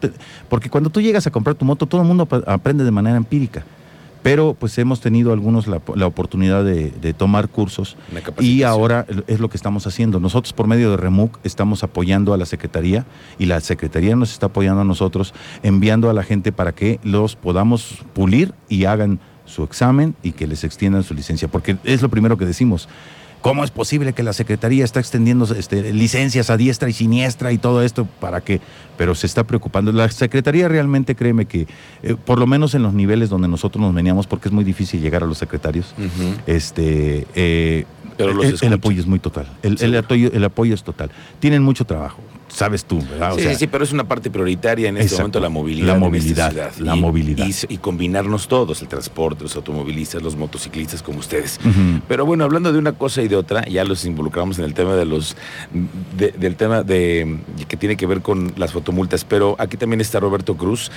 porque 0.48 0.70
cuando 0.70 0.90
tú 0.90 1.00
llegas 1.00 1.26
a 1.26 1.30
comprar 1.30 1.54
tu 1.54 1.64
moto, 1.64 1.86
todo 1.86 2.00
el 2.00 2.06
mundo 2.06 2.28
aprende 2.46 2.84
de 2.84 2.90
manera 2.90 3.16
empírica 3.16 3.64
pero 4.22 4.54
pues 4.58 4.76
hemos 4.78 5.00
tenido 5.00 5.32
algunos 5.32 5.66
la, 5.66 6.06
oportunidad 6.06 6.64
de, 6.64 7.14
tomar 7.14 7.48
cursos 7.48 7.96
y 8.38 8.62
ahora 8.62 9.06
es 9.26 9.40
lo 9.40 9.48
que 9.48 9.56
estamos 9.56 9.86
haciendo. 9.86 10.20
Nosotros 10.20 10.52
por 10.52 10.66
medio 10.66 10.90
de 10.90 10.96
REMUC 10.96 11.38
estamos 11.44 11.82
apoyando 11.82 12.32
a 12.32 12.36
la 12.36 12.46
Secretaría 12.46 13.06
y 13.38 13.46
la 13.46 13.60
Secretaría 13.60 14.16
nos 14.16 14.32
está 14.32 14.46
apoyando 14.46 14.82
a 14.82 14.84
nosotros 14.84 15.34
enviando 15.62 16.10
a 16.10 16.12
la 16.12 16.22
gente 16.22 16.52
para 16.52 16.72
que 16.72 17.00
los 17.02 17.36
podamos 17.36 17.98
pulir 18.12 18.54
y 18.68 18.84
hagan 18.84 19.20
su 19.44 19.64
examen 19.64 20.14
y 20.22 20.32
que 20.32 20.46
les 20.46 20.64
extiendan 20.64 21.02
su 21.02 21.14
licencia, 21.14 21.48
porque 21.48 21.76
es 21.84 22.02
lo 22.02 22.08
primero 22.08 22.38
que 22.38 22.46
decimos. 22.46 22.88
¿Cómo 23.40 23.64
es 23.64 23.70
posible 23.70 24.12
que 24.12 24.22
la 24.22 24.32
Secretaría 24.32 24.84
está 24.84 25.00
extendiendo 25.00 25.44
este, 25.54 25.92
licencias 25.92 26.50
a 26.50 26.56
diestra 26.56 26.88
y 26.88 26.92
siniestra 26.92 27.52
y 27.52 27.58
todo 27.58 27.82
esto 27.82 28.06
para 28.20 28.42
qué? 28.42 28.60
Pero 28.98 29.14
se 29.14 29.26
está 29.26 29.44
preocupando. 29.44 29.92
La 29.92 30.10
Secretaría 30.10 30.68
realmente, 30.68 31.14
créeme 31.14 31.46
que, 31.46 31.66
eh, 32.02 32.16
por 32.24 32.38
lo 32.38 32.46
menos 32.46 32.74
en 32.74 32.82
los 32.82 32.92
niveles 32.92 33.30
donde 33.30 33.48
nosotros 33.48 33.80
nos 33.80 33.94
veníamos, 33.94 34.26
porque 34.26 34.48
es 34.48 34.52
muy 34.52 34.64
difícil 34.64 35.00
llegar 35.00 35.22
a 35.22 35.26
los 35.26 35.38
secretarios, 35.38 35.94
este, 36.46 37.26
eh, 37.34 37.86
Pero 38.18 38.42
el, 38.42 38.72
apoyo 38.72 39.00
es 39.00 39.06
muy 39.06 39.18
total. 39.18 39.46
el, 39.62 39.96
apoyo, 39.96 40.30
el 40.32 40.44
apoyo 40.44 40.74
es 40.74 40.82
total. 40.82 41.10
Tienen 41.38 41.62
mucho 41.62 41.86
trabajo 41.86 42.20
sabes 42.52 42.84
tú, 42.84 43.02
¿verdad? 43.10 43.34
sí, 43.38 43.54
sí, 43.54 43.66
pero 43.66 43.84
es 43.84 43.92
una 43.92 44.04
parte 44.04 44.30
prioritaria 44.30 44.88
en 44.88 44.96
este 44.96 45.16
momento 45.16 45.40
la 45.40 45.48
movilidad. 45.48 45.86
La 45.86 45.98
movilidad, 45.98 46.72
la 46.78 46.94
movilidad. 46.94 47.46
Y, 47.68 47.78
combinarnos 47.78 48.48
todos, 48.48 48.82
el 48.82 48.88
transporte, 48.88 49.42
los 49.42 49.56
automovilistas, 49.56 50.22
los 50.22 50.36
motociclistas 50.36 51.02
como 51.02 51.18
ustedes. 51.18 51.58
Pero 52.08 52.26
bueno, 52.26 52.44
hablando 52.44 52.72
de 52.72 52.78
una 52.78 52.92
cosa 52.92 53.22
y 53.22 53.28
de 53.28 53.36
otra, 53.36 53.64
ya 53.66 53.84
los 53.84 54.04
involucramos 54.04 54.58
en 54.58 54.64
el 54.64 54.74
tema 54.74 54.94
de 54.94 55.04
los, 55.04 55.36
del 56.12 56.56
tema 56.56 56.82
de 56.82 57.38
que 57.68 57.76
tiene 57.76 57.96
que 57.96 58.06
ver 58.06 58.20
con 58.20 58.52
las 58.56 58.72
fotomultas, 58.72 59.24
pero 59.24 59.56
aquí 59.58 59.76
también 59.76 60.00
está 60.00 60.20
Roberto 60.20 60.56
Cruz, 60.56 60.90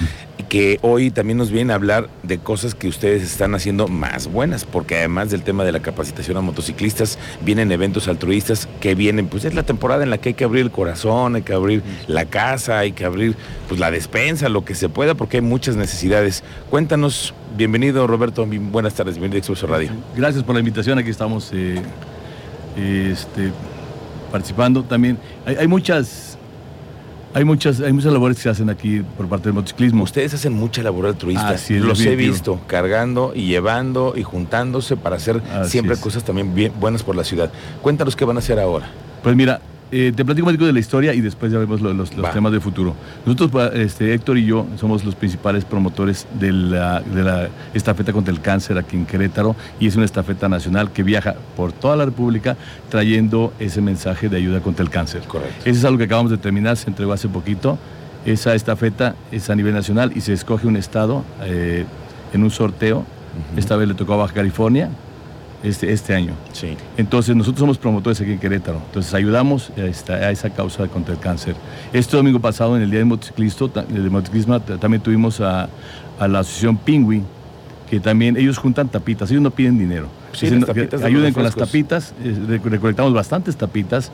que 0.50 0.80
hoy 0.82 1.12
también 1.12 1.38
nos 1.38 1.52
viene 1.52 1.74
a 1.74 1.76
hablar 1.76 2.10
de 2.24 2.38
cosas 2.40 2.76
que 2.76 2.88
ustedes 2.88 3.24
están 3.24 3.56
haciendo 3.56 3.88
más 3.88 4.28
buenas, 4.28 4.66
porque 4.66 4.98
además 4.98 5.30
del 5.30 5.44
tema 5.44 5.64
de 5.64 5.72
la 5.72 5.82
capacitación 5.82 6.38
a 6.38 6.42
motociclistas, 6.42 7.18
vienen 7.42 7.72
eventos 7.72 8.08
altruistas 8.08 8.68
que 8.82 8.96
vienen, 8.96 9.28
pues 9.28 9.46
es 9.46 9.54
la 9.54 9.64
temporada 9.64 10.04
en 10.04 10.10
la 10.10 10.18
que 10.18 10.30
hay 10.30 10.36
que 10.36 10.44
abrir 10.44 10.64
el 10.64 10.72
corazón, 10.72 11.36
hay 11.36 11.43
que 11.44 11.54
abrir 11.54 11.84
la 12.08 12.26
casa, 12.26 12.80
hay 12.80 12.92
que 12.92 13.06
abrir 13.06 13.36
pues 13.68 13.80
la 13.80 13.92
despensa, 13.92 14.50
lo 14.50 14.66
que 14.66 14.76
se 14.76 14.90
pueda, 14.90 15.16
porque 15.16 15.38
hay 15.38 15.42
muchas 15.42 15.76
necesidades. 15.76 16.44
Cuéntanos, 16.70 17.34
bienvenido 17.56 18.08
Roberto, 18.08 18.46
buenas 18.46 18.94
tardes, 18.94 19.16
bienvenido 19.16 19.38
a 19.38 19.40
Expreso 19.40 19.68
Radio. 19.68 19.92
Gracias 20.16 20.44
por 20.44 20.56
la 20.56 20.60
invitación, 20.60 20.98
aquí 21.00 21.10
estamos 21.10 21.52
eh, 21.54 21.82
este, 22.78 23.52
participando 24.32 24.84
también. 24.84 25.18
Hay, 25.46 25.68
muchas 25.68 26.38
Hay 27.36 27.46
muchas, 27.46 27.80
hay 27.82 27.94
muchas 27.94 28.14
labores 28.14 28.38
que 28.38 28.44
se 28.44 28.50
hacen 28.50 28.70
aquí 28.70 29.04
por 29.18 29.28
parte 29.28 29.46
del 29.46 29.54
motociclismo. 29.54 30.04
Ustedes 30.04 30.34
hacen 30.34 30.54
mucha 30.54 30.84
labor 30.84 31.08
altruista. 31.08 31.50
Así 31.50 31.76
es, 31.76 31.82
Los 31.82 32.02
he 32.02 32.16
visto 32.16 32.60
cargando 32.68 33.34
y 33.36 33.48
llevando 33.48 34.14
y 34.16 34.24
juntándose 34.24 34.98
para 34.98 35.16
hacer 35.16 35.42
Así 35.52 35.72
siempre 35.72 35.96
es. 35.96 36.00
cosas 36.00 36.24
también 36.24 36.54
bien 36.54 36.72
buenas 36.80 37.04
por 37.04 37.16
la 37.16 37.24
ciudad. 37.24 37.52
Cuéntanos 37.82 38.16
qué 38.16 38.26
van 38.26 38.38
a 38.38 38.40
hacer 38.40 38.60
ahora. 38.60 38.88
Pues 39.24 39.36
mira, 39.36 39.62
eh, 39.96 40.12
te 40.16 40.26
platico 40.26 40.46
un 40.48 40.54
poquito 40.54 40.66
de 40.66 40.74
la 40.74 40.80
historia 40.80 41.14
y 41.14 41.22
después 41.22 41.52
ya 41.52 41.60
vemos 41.60 41.80
lo- 41.82 41.94
los, 41.94 42.10
temas 42.34 42.52
de 42.52 42.60
futuro. 42.60 42.96
Nosotros, 43.26 43.52
pa- 43.52 43.68
este, 43.68 44.14
Héctor 44.14 44.38
y 44.40 44.46
yo, 44.46 44.66
somos 44.78 45.04
los 45.06 45.14
principales 45.16 45.66
promotores 45.66 46.26
de 46.40 46.52
la, 46.52 47.02
de 47.02 47.24
la 47.24 47.50
estafeta 47.74 48.12
contra 48.12 48.34
el 48.34 48.42
cáncer 48.42 48.78
aquí 48.78 48.96
en 48.96 49.06
Querétaro 49.06 49.56
y 49.80 49.88
es 49.88 49.96
una 49.96 50.06
estafeta 50.06 50.50
nacional 50.50 50.92
que 50.92 51.04
viaja 51.04 51.36
por 51.56 51.72
toda 51.72 51.96
la 51.96 52.06
República 52.06 52.58
trayendo 52.90 53.54
ese 53.60 53.82
mensaje 53.82 54.30
de 54.30 54.38
ayuda 54.38 54.60
contra 54.62 54.84
el 54.84 54.90
cáncer. 54.90 55.22
Correcto. 55.28 55.56
Eso 55.66 55.80
es 55.80 55.86
algo 55.86 55.98
que 56.00 56.06
acabamos 56.06 56.32
de 56.32 56.38
terminar, 56.38 56.76
se 56.78 56.90
entregó 56.90 57.14
hace 57.14 57.28
poquito. 57.30 57.78
Esa 58.26 58.56
estafeta 58.56 59.16
es 59.32 59.50
a 59.50 59.56
nivel 59.56 59.74
nacional 59.74 60.12
y 60.16 60.22
se 60.22 60.34
escoge 60.34 60.66
un 60.68 60.78
estado 60.78 61.24
eh, 61.44 61.86
en 62.34 62.44
un 62.44 62.50
sorteo. 62.52 63.06
Esta 63.58 63.76
vez 63.76 63.88
le 63.88 63.94
tocó 63.96 64.14
a 64.14 64.18
Baja 64.18 64.34
California 64.34 64.90
este, 65.64 65.92
este 65.92 66.14
año. 66.14 66.34
Sí. 66.52 66.76
Entonces, 66.98 67.36
nosotros 67.36 67.60
somos 67.62 67.78
promotores 67.78 68.20
aquí 68.22 68.34
en 68.34 68.40
Querétaro. 68.40 68.82
Entonces, 68.88 69.14
ayudamos 69.14 69.72
a, 69.78 69.82
esta- 69.82 70.14
a 70.16 70.32
esa 70.32 70.50
causa 70.50 70.88
contra 70.88 71.14
el 71.14 71.20
cáncer. 71.20 71.56
Este 71.94 72.16
domingo 72.18 72.40
pasado, 72.40 72.76
en 72.76 72.84
el 72.84 72.90
Día 72.90 73.00
del 73.00 73.08
Motociclista, 73.08 73.68
ta- 73.70 73.84
de 73.84 74.10
motociclismo, 74.10 74.60
ta- 74.60 74.78
también 74.78 75.02
tuvimos 75.02 75.40
a, 75.42 75.70
a 76.20 76.28
la 76.28 76.40
asociación 76.40 76.78
Pingui, 76.78 77.24
que 77.90 78.00
también 78.00 78.38
ellos 78.38 78.58
juntan 78.58 78.90
tapitas, 78.90 79.30
ellos 79.32 79.42
no 79.44 79.52
piden 79.52 79.78
dinero. 79.80 80.08
Sí, 80.34 80.48
Dicen 80.50 80.66
ayuden 81.04 81.34
con 81.34 81.44
las 81.44 81.56
tapitas, 81.56 82.14
rec- 82.24 82.64
recolectamos 82.64 83.14
bastantes 83.14 83.56
tapitas. 83.56 84.12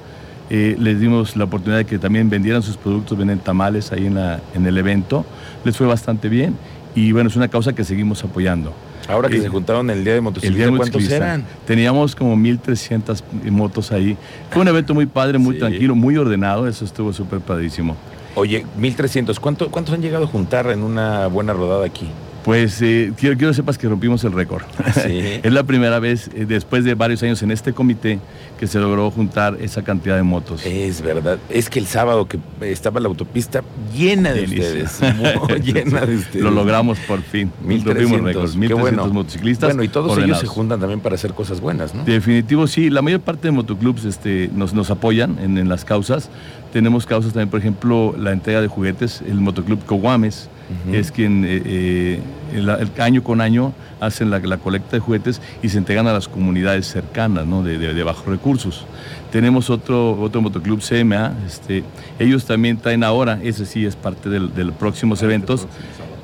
eh, 0.51 0.75
les 0.79 1.00
dimos 1.00 1.36
la 1.36 1.44
oportunidad 1.44 1.77
de 1.77 1.86
que 1.86 2.00
también 2.00 2.27
vendieran 2.29 2.63
sus 2.63 2.75
productos, 2.75 3.15
venden 3.18 3.38
tamales 3.39 3.91
ahí 3.91 4.08
en, 4.08 4.15
la- 4.15 4.39
en 4.56 4.65
el 4.65 4.77
evento. 4.77 5.24
Les 5.63 5.77
fue 5.77 5.86
bastante 5.88 6.27
bien 6.27 6.56
y 6.96 7.12
bueno, 7.12 7.29
es 7.29 7.36
una 7.36 7.48
causa 7.48 7.74
que 7.74 7.84
seguimos 7.84 8.24
apoyando. 8.24 8.74
Ahora 9.09 9.27
que 9.27 9.37
Eh, 9.37 9.41
se 9.41 9.49
juntaron 9.49 9.89
el 9.89 10.03
día 10.03 10.13
de 10.13 10.21
del 10.21 10.77
¿cuántos 10.77 11.09
eran? 11.09 11.43
Teníamos 11.65 12.15
como 12.15 12.35
1300 12.35 13.23
motos 13.49 13.91
ahí. 13.91 14.15
Fue 14.51 14.61
un 14.61 14.67
evento 14.67 14.93
muy 14.93 15.07
padre, 15.07 15.37
muy 15.39 15.55
Sí. 15.55 15.59
tranquilo, 15.59 15.95
muy 15.95 16.15
ordenado. 16.17 16.67
Eso 16.67 16.85
estuvo 16.85 17.11
súper 17.11 17.39
padrísimo. 17.39 17.95
Oye, 18.35 18.65
1300. 18.77 19.39
¿Cuánto, 19.39 19.69
¿Cuántos 19.71 19.95
han 19.95 20.01
llegado 20.01 20.25
a 20.25 20.27
juntar 20.27 20.67
en 20.67 20.83
una 20.83 21.27
buena 21.27 21.53
rodada 21.53 21.85
aquí? 21.85 22.07
Pues 22.50 22.82
eh, 22.82 23.13
quiero, 23.15 23.38
quiero 23.38 23.51
que 23.51 23.53
sepas 23.53 23.77
que 23.77 23.88
rompimos 23.88 24.24
el 24.24 24.32
récord. 24.32 24.63
Sí. 24.96 25.20
es 25.44 25.53
la 25.53 25.62
primera 25.65 26.00
vez, 26.00 26.32
eh, 26.34 26.46
después 26.48 26.84
de 26.84 26.96
varios 26.96 27.22
años 27.22 27.44
en 27.44 27.51
este 27.51 27.74
comité, 27.74 28.20
que 28.60 28.65
se 28.65 28.79
logró 28.79 29.12
juntar 29.12 29.58
esa 29.62 29.84
cantidad 29.84 30.15
de 30.15 30.24
motos. 30.24 30.65
Es 30.65 31.03
verdad. 31.03 31.38
Es 31.51 31.70
que 31.70 31.77
el 31.77 31.86
sábado 31.86 32.27
que 32.27 32.39
estaba 32.62 33.00
la 33.01 33.08
autopista 33.08 33.62
llena 33.96 34.34
de 34.34 34.46
ustedes. 34.46 35.00
llena 35.63 36.08
de 36.08 36.15
ustedes. 36.15 36.44
Lo 36.44 36.50
logramos 36.50 36.98
por 37.01 37.22
fin. 37.22 37.51
1300. 37.63 37.86
Rompimos 37.86 38.22
récords. 38.25 38.51
Qué 38.53 38.58
1300 38.58 38.96
bueno. 38.98 39.13
motociclistas. 39.13 39.70
Bueno, 39.70 39.84
y 39.84 39.88
todos 39.89 40.18
ellos 40.18 40.39
se 40.39 40.48
juntan 40.48 40.79
también 40.79 41.01
para 41.01 41.13
hacer 41.13 41.36
cosas 41.36 41.62
buenas, 41.62 41.94
¿no? 41.94 42.03
Definitivo, 42.03 42.65
sí. 42.65 42.89
La 42.89 43.03
mayor 43.03 43.20
parte 43.20 43.50
de 43.50 43.51
motoclubs 43.51 44.06
este, 44.06 44.50
nos, 44.56 44.74
nos 44.74 44.89
apoyan 44.89 45.38
en, 45.38 45.56
en 45.60 45.70
las 45.70 45.86
causas. 45.86 46.32
Tenemos 46.74 47.06
causas 47.06 47.32
también, 47.32 47.50
por 47.50 47.60
ejemplo, 47.60 48.15
la 48.18 48.32
entrega 48.32 48.60
de 48.60 48.68
juguetes. 48.68 49.22
El 49.22 49.36
motoclub 49.36 49.86
Coguames 49.86 50.50
Es 50.93 51.11
quien 51.11 51.43
eh, 51.45 51.61
eh, 51.65 52.19
el, 52.53 52.69
el 52.69 52.91
año 53.01 53.23
con 53.23 53.41
año 53.41 53.73
hacen 53.99 54.29
la, 54.29 54.38
la 54.39 54.57
colecta 54.57 54.91
de 54.97 54.99
juguetes 54.99 55.41
y 55.63 55.69
se 55.69 55.77
entregan 55.79 56.05
a 56.07 56.13
las 56.13 56.27
comunidades 56.27 56.85
cercanas, 56.88 57.45
¿no? 57.47 57.63
de, 57.63 57.77
de- 57.79 57.93
de 57.93 58.03
bajos 58.03 58.25
recursos. 58.27 58.85
Tenemos 59.31 59.69
otro, 59.69 60.19
otro 60.21 60.41
motoclub 60.41 60.79
CMA. 60.81 61.33
Este, 61.47 61.83
ellos 62.19 62.45
también 62.45 62.77
traen 62.77 63.03
ahora, 63.03 63.39
ese 63.43 63.65
sí 63.65 63.85
es 63.85 63.95
parte 63.95 64.29
del- 64.29 64.53
de 64.53 64.63
los 64.65 64.75
próximos 64.75 65.21
eventos. 65.23 65.67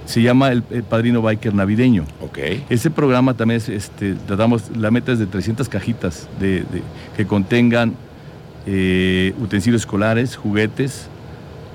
Se 0.06 0.22
llama 0.22 0.50
el, 0.52 0.64
el 0.70 0.84
Padrino 0.84 1.24
Biker 1.24 1.54
Navideño. 1.56 2.06
Ok. 2.22 2.38
Ese 2.70 2.92
programa 2.92 3.34
también 3.34 3.58
es, 3.58 3.70
este, 3.70 4.14
tratamos, 4.28 4.70
la 4.78 4.92
meta 4.92 5.12
es 5.12 5.18
de 5.20 5.26
300 5.26 5.68
cajitas 5.70 6.28
de, 6.40 6.60
de- 6.60 6.84
que 7.18 7.26
contengan 7.26 7.94
eh, 8.68 9.34
utensilios 9.42 9.82
escolares, 9.82 10.36
juguetes, 10.36 11.08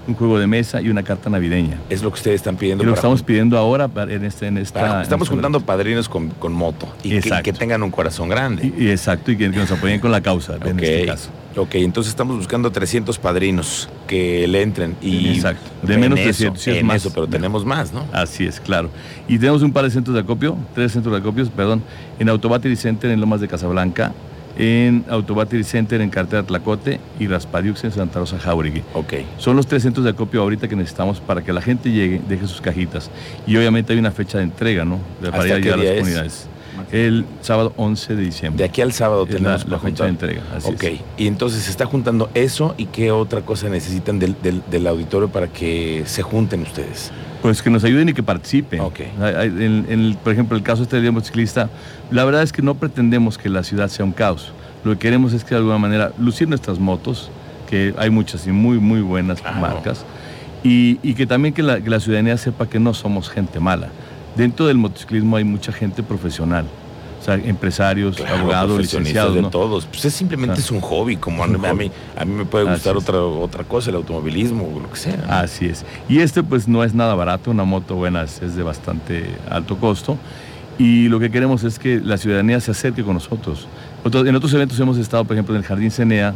un 0.06 0.14
juego 0.14 0.38
de 0.38 0.46
mesa 0.46 0.80
y 0.80 0.88
una 0.88 1.02
carta 1.02 1.30
navideña. 1.30 1.78
Es 1.88 2.02
lo 2.02 2.10
que 2.10 2.16
ustedes 2.16 2.36
están 2.36 2.56
pidiendo. 2.56 2.82
Y 2.82 2.86
lo 2.86 2.92
que 2.92 2.98
estamos 2.98 3.22
pidiendo 3.22 3.56
ahora 3.58 3.88
para- 3.88 4.12
en, 4.12 4.24
este, 4.24 4.46
en 4.46 4.58
esta... 4.58 4.80
para- 4.80 4.94
en 4.96 5.02
estamos 5.02 5.26
este 5.26 5.34
juntando 5.34 5.60
padrinos 5.60 6.08
con, 6.08 6.30
con 6.30 6.52
moto 6.52 6.88
y 7.02 7.20
que, 7.20 7.52
tengan 7.52 7.82
un 7.82 7.90
corazón 7.90 8.28
grande. 8.28 8.72
Y, 8.76 8.84
y 8.84 8.90
exacto, 8.90 9.30
y 9.30 9.36
que, 9.36 9.50
que 9.50 9.56
nos 9.58 9.70
apoyen 9.70 10.00
con 10.00 10.10
la 10.10 10.20
causa, 10.20 10.56
en 10.64 10.78
este 10.80 11.06
caso. 11.06 11.30
Ok, 11.56 11.74
entonces 11.76 12.10
estamos 12.12 12.36
buscando 12.36 12.70
300 12.70 13.18
padrinos 13.18 13.88
que 14.06 14.46
le 14.46 14.62
entren. 14.62 14.96
Y 15.02 15.30
Exacto. 15.30 15.68
De 15.82 15.94
en 15.94 16.00
menos 16.00 16.18
eso, 16.18 16.28
300, 16.28 16.62
sí 16.62 16.70
es 16.70 16.76
en 16.78 16.86
más. 16.86 16.96
eso, 16.96 17.12
pero 17.12 17.26
tenemos 17.26 17.64
más, 17.64 17.92
¿no? 17.92 18.06
Así 18.12 18.46
es, 18.46 18.60
claro. 18.60 18.88
Y 19.28 19.38
tenemos 19.38 19.62
un 19.62 19.72
par 19.72 19.84
de 19.84 19.90
centros 19.90 20.14
de 20.14 20.20
acopio, 20.20 20.56
tres 20.74 20.92
centros 20.92 21.12
de 21.12 21.18
acopios, 21.20 21.50
perdón, 21.50 21.82
en 22.18 22.28
Autobattery 22.28 22.76
Center 22.76 23.10
en 23.10 23.20
Lomas 23.20 23.40
de 23.40 23.48
Casablanca, 23.48 24.12
en 24.60 25.06
Autobattery 25.08 25.64
Center 25.64 26.02
en 26.02 26.10
Cartera 26.10 26.42
Tlacote 26.42 27.00
y 27.18 27.26
Raspadiux 27.26 27.82
en 27.84 27.92
Santa 27.92 28.18
Rosa 28.18 28.38
Jauregui. 28.38 28.82
Ok. 28.92 29.14
Son 29.38 29.56
los 29.56 29.66
tres 29.66 29.82
centros 29.82 30.04
de 30.04 30.10
acopio 30.10 30.42
ahorita 30.42 30.68
que 30.68 30.76
necesitamos 30.76 31.18
para 31.18 31.42
que 31.42 31.50
la 31.50 31.62
gente 31.62 31.90
llegue, 31.90 32.20
deje 32.28 32.46
sus 32.46 32.60
cajitas. 32.60 33.10
Y 33.46 33.56
obviamente 33.56 33.94
hay 33.94 33.98
una 33.98 34.10
fecha 34.10 34.36
de 34.36 34.44
entrega, 34.44 34.84
¿no? 34.84 34.98
De, 35.22 35.30
para 35.30 35.44
¿Hasta 35.44 35.54
qué 35.56 35.62
llegar 35.62 35.78
a 35.78 35.82
día 35.82 35.90
las 35.90 35.96
es? 35.96 36.00
comunidades. 36.00 36.48
El 36.92 37.24
sábado 37.42 37.72
11 37.76 38.16
de 38.16 38.22
diciembre. 38.22 38.58
De 38.62 38.68
aquí 38.68 38.80
al 38.80 38.92
sábado 38.92 39.26
tenemos 39.26 39.64
la- 39.64 39.70
la 39.70 39.78
fecha 39.78 40.04
de 40.04 40.10
entrega, 40.10 40.42
así 40.56 40.68
ok, 40.72 40.82
es. 40.84 41.00
y 41.16 41.26
entonces 41.26 41.62
se 41.62 41.70
está 41.70 41.86
juntando 41.86 42.30
eso 42.34 42.74
y 42.78 42.86
qué 42.86 43.10
otra 43.12 43.40
cosa 43.42 43.68
necesitan 43.68 44.18
del, 44.18 44.36
del- 44.42 44.62
del 44.70 44.86
auditorio 44.86 45.28
para 45.28 45.48
que 45.48 46.02
se 46.06 46.22
junten 46.22 46.62
ustedes. 46.62 47.10
Pues 47.42 47.62
que 47.62 47.70
nos 47.70 47.84
ayuden 47.84 48.08
y 48.10 48.12
que 48.12 48.22
participen. 48.22 48.80
Ok. 48.80 49.00
Hay- 49.20 49.34
hay- 49.34 49.48
En, 49.48 49.86
en 49.88 50.00
el- 50.00 50.16
por 50.22 50.32
ejemplo, 50.32 50.56
el 50.56 50.62
caso 50.62 50.82
este 50.82 51.00
día 51.00 51.10
motociclista, 51.12 51.70
la 52.10 52.24
verdad 52.24 52.42
es 52.42 52.52
que 52.52 52.62
no 52.62 52.74
pretendemos 52.74 53.38
que 53.38 53.48
la 53.48 53.62
ciudad 53.62 53.88
sea 53.88 54.04
un 54.04 54.12
caos. 54.12 54.52
Lo 54.84 54.92
que 54.92 54.98
queremos 54.98 55.32
es 55.32 55.44
que 55.44 55.50
de 55.50 55.56
alguna 55.56 55.78
manera 55.78 56.12
lucir 56.18 56.48
nuestras 56.48 56.78
motos, 56.78 57.30
que 57.68 57.94
hay 57.98 58.10
muchas 58.10 58.46
y 58.46 58.50
muy, 58.50 58.78
muy 58.78 59.00
buenas 59.00 59.40
Claro. 59.40 59.58
marcas, 59.60 60.04
y, 60.64 60.98
y 61.02 61.14
que 61.14 61.26
también 61.26 61.54
que 61.54 61.62
la, 61.62 61.80
que 61.80 61.88
la 61.88 62.00
ciudadanía 62.00 62.36
sepa 62.36 62.66
que 62.68 62.78
no 62.78 62.92
somos 62.94 63.30
gente 63.30 63.60
mala. 63.60 63.88
Dentro 64.36 64.66
del 64.66 64.76
motociclismo 64.78 65.36
hay 65.36 65.44
mucha 65.44 65.72
gente 65.72 66.02
profesional, 66.02 66.64
o 67.20 67.24
sea, 67.24 67.34
empresarios, 67.34 68.16
Claro, 68.16 68.36
abogados, 68.36 68.78
licenciados. 68.80 69.34
de 69.34 69.42
¿no? 69.42 69.50
todos. 69.50 69.86
Pues 69.86 70.04
es 70.04 70.14
simplemente 70.14 70.54
Ah. 70.56 70.60
es 70.60 70.70
un 70.70 70.80
hobby, 70.80 71.16
como 71.16 71.42
un 71.42 71.54
a 71.56 71.58
hobby. 71.70 71.86
mí, 71.86 71.92
a 72.16 72.24
mí 72.24 72.32
me 72.32 72.44
puede 72.44 72.64
gustar 72.64 72.96
otra, 72.96 73.20
otra 73.20 73.64
cosa, 73.64 73.90
el 73.90 73.96
automovilismo 73.96 74.64
o 74.76 74.80
lo 74.80 74.90
que 74.90 74.96
sea. 74.96 75.16
¿no? 75.16 75.32
Así 75.32 75.66
es. 75.66 75.84
Y 76.08 76.20
este 76.20 76.42
pues 76.42 76.68
no 76.68 76.82
es 76.84 76.94
nada 76.94 77.14
barato, 77.14 77.50
una 77.50 77.64
moto 77.64 77.96
buena 77.96 78.22
es, 78.22 78.40
es 78.40 78.54
de 78.56 78.62
bastante 78.62 79.26
alto 79.50 79.76
costo. 79.76 80.16
Y 80.78 81.08
lo 81.08 81.20
que 81.20 81.30
queremos 81.30 81.62
es 81.64 81.78
que 81.78 82.00
la 82.00 82.16
ciudadanía 82.16 82.58
se 82.60 82.70
acerque 82.70 83.02
con 83.02 83.12
nosotros. 83.14 83.66
Otro- 84.02 84.24
en 84.24 84.34
otros 84.34 84.54
eventos 84.54 84.80
hemos 84.80 84.96
estado, 84.96 85.24
por 85.24 85.36
ejemplo, 85.36 85.54
en 85.54 85.60
el 85.60 85.66
Jardín 85.66 85.90
Cenea, 85.90 86.34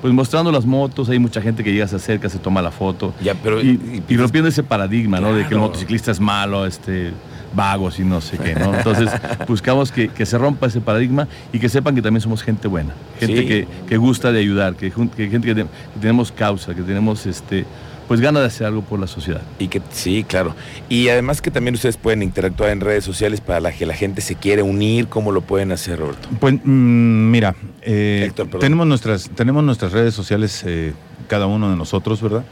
pues 0.00 0.14
mostrando 0.14 0.50
las 0.50 0.64
motos, 0.64 1.10
hay 1.10 1.18
mucha 1.18 1.42
gente 1.42 1.62
que 1.62 1.72
llega, 1.72 1.86
se 1.86 1.96
acerca, 1.96 2.28
se 2.30 2.38
toma 2.38 2.62
la 2.62 2.70
foto. 2.70 3.12
Ya, 3.22 3.34
pero 3.34 3.60
y, 3.60 4.02
y 4.08 4.16
rompiendo 4.16 4.48
ese 4.48 4.62
paradigma, 4.62 5.20
¿no? 5.20 5.34
De 5.34 5.46
que 5.46 5.52
el 5.54 5.60
motociclista 5.60 6.10
es 6.10 6.20
malo, 6.20 6.64
este 6.66 7.12
vagos 7.54 7.98
y 7.98 8.04
no 8.04 8.20
sé 8.20 8.38
qué, 8.38 8.54
¿no? 8.54 8.74
Entonces 8.74 9.10
buscamos 9.46 9.92
que, 9.92 10.08
que 10.08 10.26
se 10.26 10.38
rompa 10.38 10.66
ese 10.68 10.80
paradigma 10.80 11.28
y 11.52 11.58
que 11.58 11.68
sepan 11.68 11.94
que 11.94 12.02
también 12.02 12.20
somos 12.20 12.42
gente 12.42 12.68
buena, 12.68 12.94
gente 13.20 13.40
Sí. 13.42 13.46
que, 13.46 13.68
que 13.88 13.96
gusta 13.96 14.32
de 14.32 14.40
ayudar, 14.40 14.74
que, 14.76 14.90
gente 14.90 15.28
que, 15.28 15.38
te- 15.38 15.54
que 15.64 15.66
tenemos 16.00 16.32
causa, 16.32 16.74
que 16.74 16.82
tenemos 16.82 17.26
este 17.26 17.64
pues 18.08 18.20
ganas 18.20 18.42
de 18.42 18.48
hacer 18.48 18.66
algo 18.66 18.82
por 18.82 18.98
la 19.00 19.06
sociedad. 19.06 19.40
Y 19.58 19.68
que 19.68 19.80
sí, 19.90 20.24
claro. 20.28 20.54
Y 20.90 21.08
además 21.08 21.40
que 21.40 21.50
también 21.50 21.74
ustedes 21.76 21.96
pueden 21.96 22.22
interactuar 22.22 22.68
en 22.70 22.80
redes 22.80 23.04
sociales 23.04 23.40
para 23.40 23.60
la 23.60 23.72
que 23.72 23.86
la 23.86 23.94
gente 23.94 24.20
se 24.20 24.34
quiere 24.34 24.60
unir, 24.62 25.06
¿cómo 25.08 25.32
lo 25.32 25.40
pueden 25.40 25.72
hacer, 25.72 25.98
Roberto? 26.00 26.28
Pues 26.38 26.54
mm, 26.62 27.30
mira, 27.30 27.54
eh, 27.80 28.24
Héctor, 28.26 28.48
tenemos, 28.58 28.86
nuestras, 28.86 29.30
tenemos 29.30 29.64
nuestras 29.64 29.92
redes 29.92 30.12
sociales, 30.14 30.62
eh, 30.66 30.92
cada 31.28 31.46
uno 31.46 31.70
de 31.70 31.76
nosotros, 31.76 32.20
¿verdad? 32.20 32.44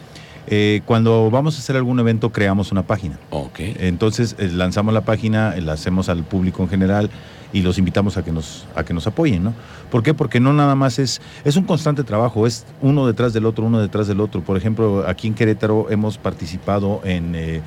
Eh, 0.46 0.82
cuando 0.86 1.30
vamos 1.30 1.56
a 1.56 1.58
hacer 1.58 1.76
algún 1.76 2.00
evento, 2.00 2.30
creamos 2.30 2.72
una 2.72 2.82
página. 2.82 3.18
Ok. 3.30 3.60
Entonces 3.78 4.36
eh, 4.38 4.48
lanzamos 4.48 4.94
la 4.94 5.02
página, 5.02 5.54
eh, 5.56 5.60
la 5.60 5.74
hacemos 5.74 6.08
al 6.08 6.24
público 6.24 6.62
en 6.62 6.68
general 6.68 7.10
y 7.52 7.62
los 7.62 7.78
invitamos 7.78 8.16
a 8.16 8.24
que 8.24 8.32
nos, 8.32 8.66
a 8.74 8.84
que 8.84 8.94
nos 8.94 9.06
apoyen, 9.06 9.42
¿no? 9.42 9.54
¿Por 9.90 10.02
qué? 10.02 10.14
Porque 10.14 10.40
no 10.40 10.52
nada 10.52 10.74
más 10.74 10.98
es, 10.98 11.20
es 11.44 11.56
un 11.56 11.64
constante 11.64 12.04
trabajo, 12.04 12.46
es 12.46 12.64
uno 12.80 13.06
detrás 13.06 13.32
del 13.32 13.44
otro, 13.44 13.64
uno 13.66 13.80
detrás 13.80 14.06
del 14.06 14.20
otro. 14.20 14.42
Por 14.42 14.56
ejemplo, 14.56 15.04
aquí 15.06 15.26
en 15.26 15.34
Querétaro 15.34 15.90
hemos 15.90 16.16
participado 16.16 17.00
en 17.04 17.34
eh, 17.34 17.60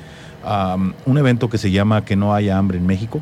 un 1.06 1.18
evento 1.18 1.48
que 1.48 1.58
se 1.58 1.70
llama 1.70 2.04
Que 2.04 2.16
no 2.16 2.34
haya 2.34 2.58
hambre 2.58 2.78
en 2.78 2.86
México. 2.86 3.20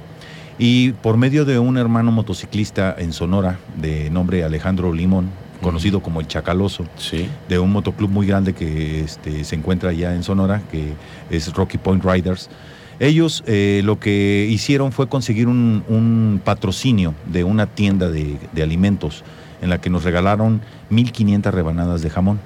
Y 0.59 0.93
por 0.93 1.17
medio 1.17 1.45
de 1.45 1.59
un 1.59 1.79
hermano 1.79 2.13
motociclista 2.13 2.95
en 2.97 3.13
Sonora, 3.13 3.59
de 3.77 4.11
nombre 4.11 4.45
Alejandro 4.45 4.93
Limón, 4.93 5.31
conocido 5.63 6.03
como 6.03 6.21
el 6.21 6.27
Chacaloso, 6.29 6.85
Sí. 6.97 7.27
de 7.49 7.59
un 7.59 7.73
motoclub 7.73 8.11
muy 8.11 8.27
grande 8.27 8.53
que 8.53 9.01
este, 9.01 9.45
se 9.45 9.55
encuentra 9.57 9.91
allá 9.91 10.15
en 10.15 10.23
Sonora, 10.23 10.61
que 10.71 10.93
es 11.31 11.53
Rocky 11.55 11.79
Point 11.79 12.05
Riders. 12.05 12.51
Ellos 13.01 13.43
eh, 13.47 13.81
lo 13.85 13.99
que 13.99 14.47
hicieron 14.51 14.93
fue 14.93 15.09
conseguir 15.09 15.49
un, 15.49 15.83
un 15.89 16.41
patrocinio 16.45 17.15
de 17.27 17.43
una 17.45 17.67
tienda 17.67 18.11
de, 18.11 18.37
de 18.53 18.63
alimentos 18.63 19.25
en 19.63 19.71
la 19.71 19.81
que 19.81 19.91
nos 19.91 20.05
regalaron 20.05 20.61
1.500 20.91 21.51
rebanadas 21.53 22.03
de 22.03 22.11
jamón, 22.11 22.39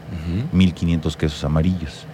Ujú. 0.53 0.57
1.500 0.57 1.17
quesos 1.17 1.43
amarillos. 1.45 2.07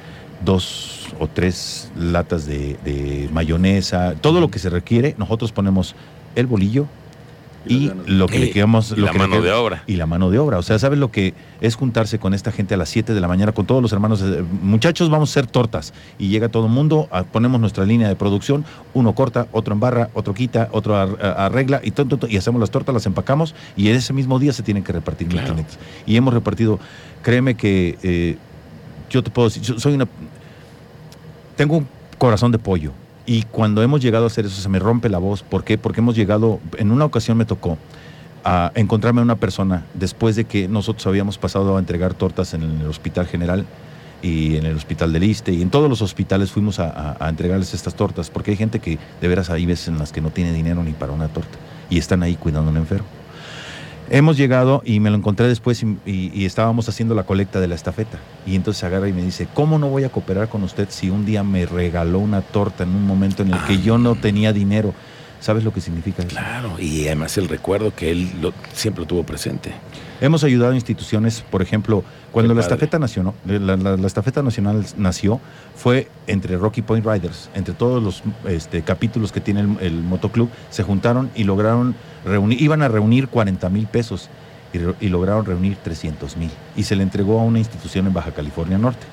dos 0.44 1.09
o 1.21 1.28
tres 1.28 1.90
latas 1.97 2.47
de, 2.47 2.76
de 2.85 3.28
mayonesa, 3.32 4.14
todo 4.21 4.40
lo 4.40 4.50
que 4.50 4.59
se 4.59 4.71
requiere, 4.71 5.14
nosotros 5.18 5.52
ponemos 5.52 5.94
el 6.35 6.47
bolillo, 6.47 6.87
y 7.66 7.90
lo 8.07 8.26
que 8.26 8.38
le 8.40 8.50
quedamos 8.50 8.90
y 8.92 8.97
la 8.97 9.07
lo 9.07 9.12
que 9.12 9.19
mano 9.19 9.40
de 9.40 9.52
obra. 9.52 9.85
y 9.87 9.97
la 9.97 10.07
mano 10.07 10.31
de 10.31 10.38
obra 10.38 10.59
o 10.59 10.62
sea 10.62 10.78
sabes 10.78 10.99
lo 10.99 11.11
que 11.12 11.33
es 11.61 11.76
juntarse 11.76 12.19
con 12.19 12.35
esta 12.35 12.50
gente 12.50 12.75
a 12.75 12.76
las 12.76 12.88
7 12.88 13.14
de 13.14 13.21
la 13.21 13.28
mañana 13.28 13.52
con 13.52 13.66
todos 13.66 13.81
los 13.81 13.92
hermanos 13.92 14.21
eh, 14.23 14.42
muchachos 14.62 15.11
vamos 15.11 15.31
a 15.31 15.33
hacer 15.33 15.47
tortas 15.47 15.92
y 16.19 16.28
llega 16.28 16.49
todo 16.49 16.66
el 16.66 16.73
mundo 16.73 17.09
a- 17.12 17.23
ponemos 17.23 17.61
nuestra 17.61 17.85
línea 17.85 18.09
de 18.09 18.16
producción 18.16 18.64
uno 18.95 19.14
corta 19.14 19.47
otro 19.52 19.75
embarra 19.75 20.11
otro 20.14 20.35
quita 20.35 20.69
otro 20.73 20.97
ar- 20.97 21.19
a- 21.25 21.47
arregla 21.47 21.81
y 21.85 21.92
todo, 21.92 22.19
y 22.28 22.37
hacemos 22.37 22.61
las 22.61 22.71
tortas 22.71 22.92
las 22.92 23.07
empacamos 23.07 23.54
y 23.76 23.88
ese 23.88 24.12
mismo 24.12 24.38
día 24.38 24.52
se 24.52 24.62
tienen 24.62 24.83
que 24.83 24.92
repartir 24.92 25.28
mil 25.28 25.37
Claro. 25.37 25.54
500. 25.54 25.78
y 26.07 26.16
hemos 26.16 26.35
repartido 26.35 26.81
créeme 27.23 27.54
que 27.54 27.97
eh, 28.02 28.37
yo 29.09 29.23
te 29.23 29.31
puedo 29.31 29.49
decir 29.49 29.62
yo 29.62 29.78
soy 29.78 29.95
una 29.95 30.09
tengo 31.57 31.76
un 31.76 31.87
corazón 32.19 32.50
de 32.50 32.59
pollo. 32.59 32.92
Y 33.26 33.42
cuando 33.44 33.82
hemos 33.82 34.00
llegado 34.00 34.24
a 34.24 34.26
hacer 34.26 34.46
eso 34.46 34.60
se 34.60 34.68
me 34.68 34.78
rompe 34.78 35.08
la 35.08 35.18
voz. 35.18 35.42
¿Por 35.42 35.62
qué? 35.64 35.78
Porque 35.78 36.00
hemos 36.00 36.16
llegado, 36.16 36.58
en 36.78 36.90
una 36.90 37.04
ocasión 37.04 37.36
me 37.38 37.44
tocó 37.44 37.78
encontrarme 38.74 39.20
a 39.20 39.24
una 39.24 39.36
persona 39.36 39.84
después 39.94 40.34
de 40.34 40.44
que 40.44 40.66
nosotros 40.66 41.06
habíamos 41.06 41.38
pasado 41.38 41.76
a 41.76 41.78
entregar 41.78 42.14
tortas 42.14 42.54
en 42.54 42.62
el 42.62 42.86
Hospital 42.88 43.26
General 43.28 43.64
y 44.20 44.56
en 44.56 44.66
el 44.66 44.74
Hospital 44.76 45.12
del 45.12 45.22
Iste 45.24 45.52
y 45.52 45.62
en 45.62 45.70
todos 45.70 45.88
los 45.88 46.02
hospitales 46.02 46.50
fuimos 46.50 46.78
a, 46.80 46.88
a- 46.90 47.24
a 47.24 47.28
entregarles 47.28 47.72
estas 47.74 47.94
tortas 47.94 48.30
porque 48.30 48.50
hay 48.52 48.56
gente 48.56 48.80
que 48.80 48.98
de 49.20 49.28
veras 49.28 49.50
hay 49.50 49.64
veces 49.66 49.88
en 49.88 49.98
las 49.98 50.10
que 50.12 50.20
no 50.20 50.30
tiene 50.30 50.52
dinero 50.52 50.82
ni 50.82 50.92
para 50.92 51.12
una 51.12 51.28
torta 51.28 51.56
y 51.90 51.98
están 51.98 52.22
ahí 52.24 52.34
cuidando 52.34 52.68
a 52.70 52.72
un 52.72 52.78
enfermo. 52.78 53.06
Hemos 54.14 54.37
llegado 54.37 54.83
y 54.85 55.00
me 55.00 55.09
lo 55.09 55.16
encontré 55.16 55.49
después 55.49 55.83
y, 55.83 55.99
y- 56.04 56.45
estábamos 56.45 56.87
haciendo 56.87 57.14
la 57.14 57.23
colecta 57.23 57.61
de 57.61 57.66
la 57.66 57.75
estafeta. 57.75 58.19
Y 58.47 58.57
entonces 58.57 58.85
agarra 58.85 59.09
y 59.09 59.12
me 59.14 59.23
dice, 59.23 59.49
¿cómo 59.54 59.78
no 59.78 59.88
voy 59.88 60.04
a 60.04 60.11
cooperar 60.11 60.50
con 60.50 60.62
usted 60.64 60.88
si 60.90 61.09
un 61.09 61.25
día 61.25 61.42
me 61.42 61.64
regaló 61.64 62.19
una 62.19 62.42
torta 62.42 62.83
en 62.85 62.90
un 62.90 63.07
momento 63.07 63.42
en 63.42 63.54
el 63.54 63.61
que 63.64 63.81
yo 63.81 63.97
no 63.97 64.14
tenía 64.14 64.52
dinero? 64.52 64.92
¿Sabes 65.42 65.64
lo 65.64 65.72
que 65.72 65.80
significa 65.80 66.22
eso? 66.22 66.30
Claro, 66.30 66.78
y 66.78 67.04
además 67.06 67.37
el 67.37 67.49
recuerdo 67.49 67.92
que 67.94 68.12
él 68.12 68.30
lo- 68.40 68.54
siempre 68.72 69.02
lo 69.02 69.06
tuvo 69.08 69.25
presente. 69.25 69.72
Hemos 70.20 70.44
ayudado 70.44 70.70
a 70.70 70.75
instituciones, 70.76 71.42
por 71.50 71.62
ejemplo, 71.62 72.04
cuando 72.30 72.54
la 72.54 72.61
estafeta, 72.61 72.99
nacional, 73.00 73.34
la, 73.44 73.76
la- 73.76 73.96
la 73.96 74.06
estafeta 74.06 74.40
nacional 74.40 74.87
nació, 74.96 75.40
fue 75.75 76.06
entre 76.28 76.56
Rocky 76.56 76.80
Point 76.80 77.04
Riders, 77.04 77.50
entre 77.54 77.75
todos 77.75 78.00
los 78.00 78.22
este, 78.49 78.82
capítulos 78.82 79.32
que 79.32 79.40
tiene 79.40 79.62
el, 79.62 79.76
el 79.80 79.94
motoclub, 80.04 80.49
se 80.70 80.84
juntaron 80.84 81.28
y 81.34 81.42
lograron 81.42 81.96
reunir, 82.25 82.62
iban 82.62 82.82
a 82.82 82.88
reunir 82.88 83.26
40 83.26 83.68
mil 83.68 83.87
pesos 83.88 84.30
y, 84.72 85.04
y 85.04 85.08
lograron 85.08 85.44
reunir 85.44 85.76
300 85.82 86.37
mil. 86.37 86.52
Y 86.76 86.84
se 86.84 86.94
le 86.94 87.02
entregó 87.02 87.40
a 87.40 87.42
una 87.42 87.58
institución 87.58 88.06
en 88.06 88.12
Baja 88.12 88.30
California 88.30 88.78
Norte. 88.78 89.04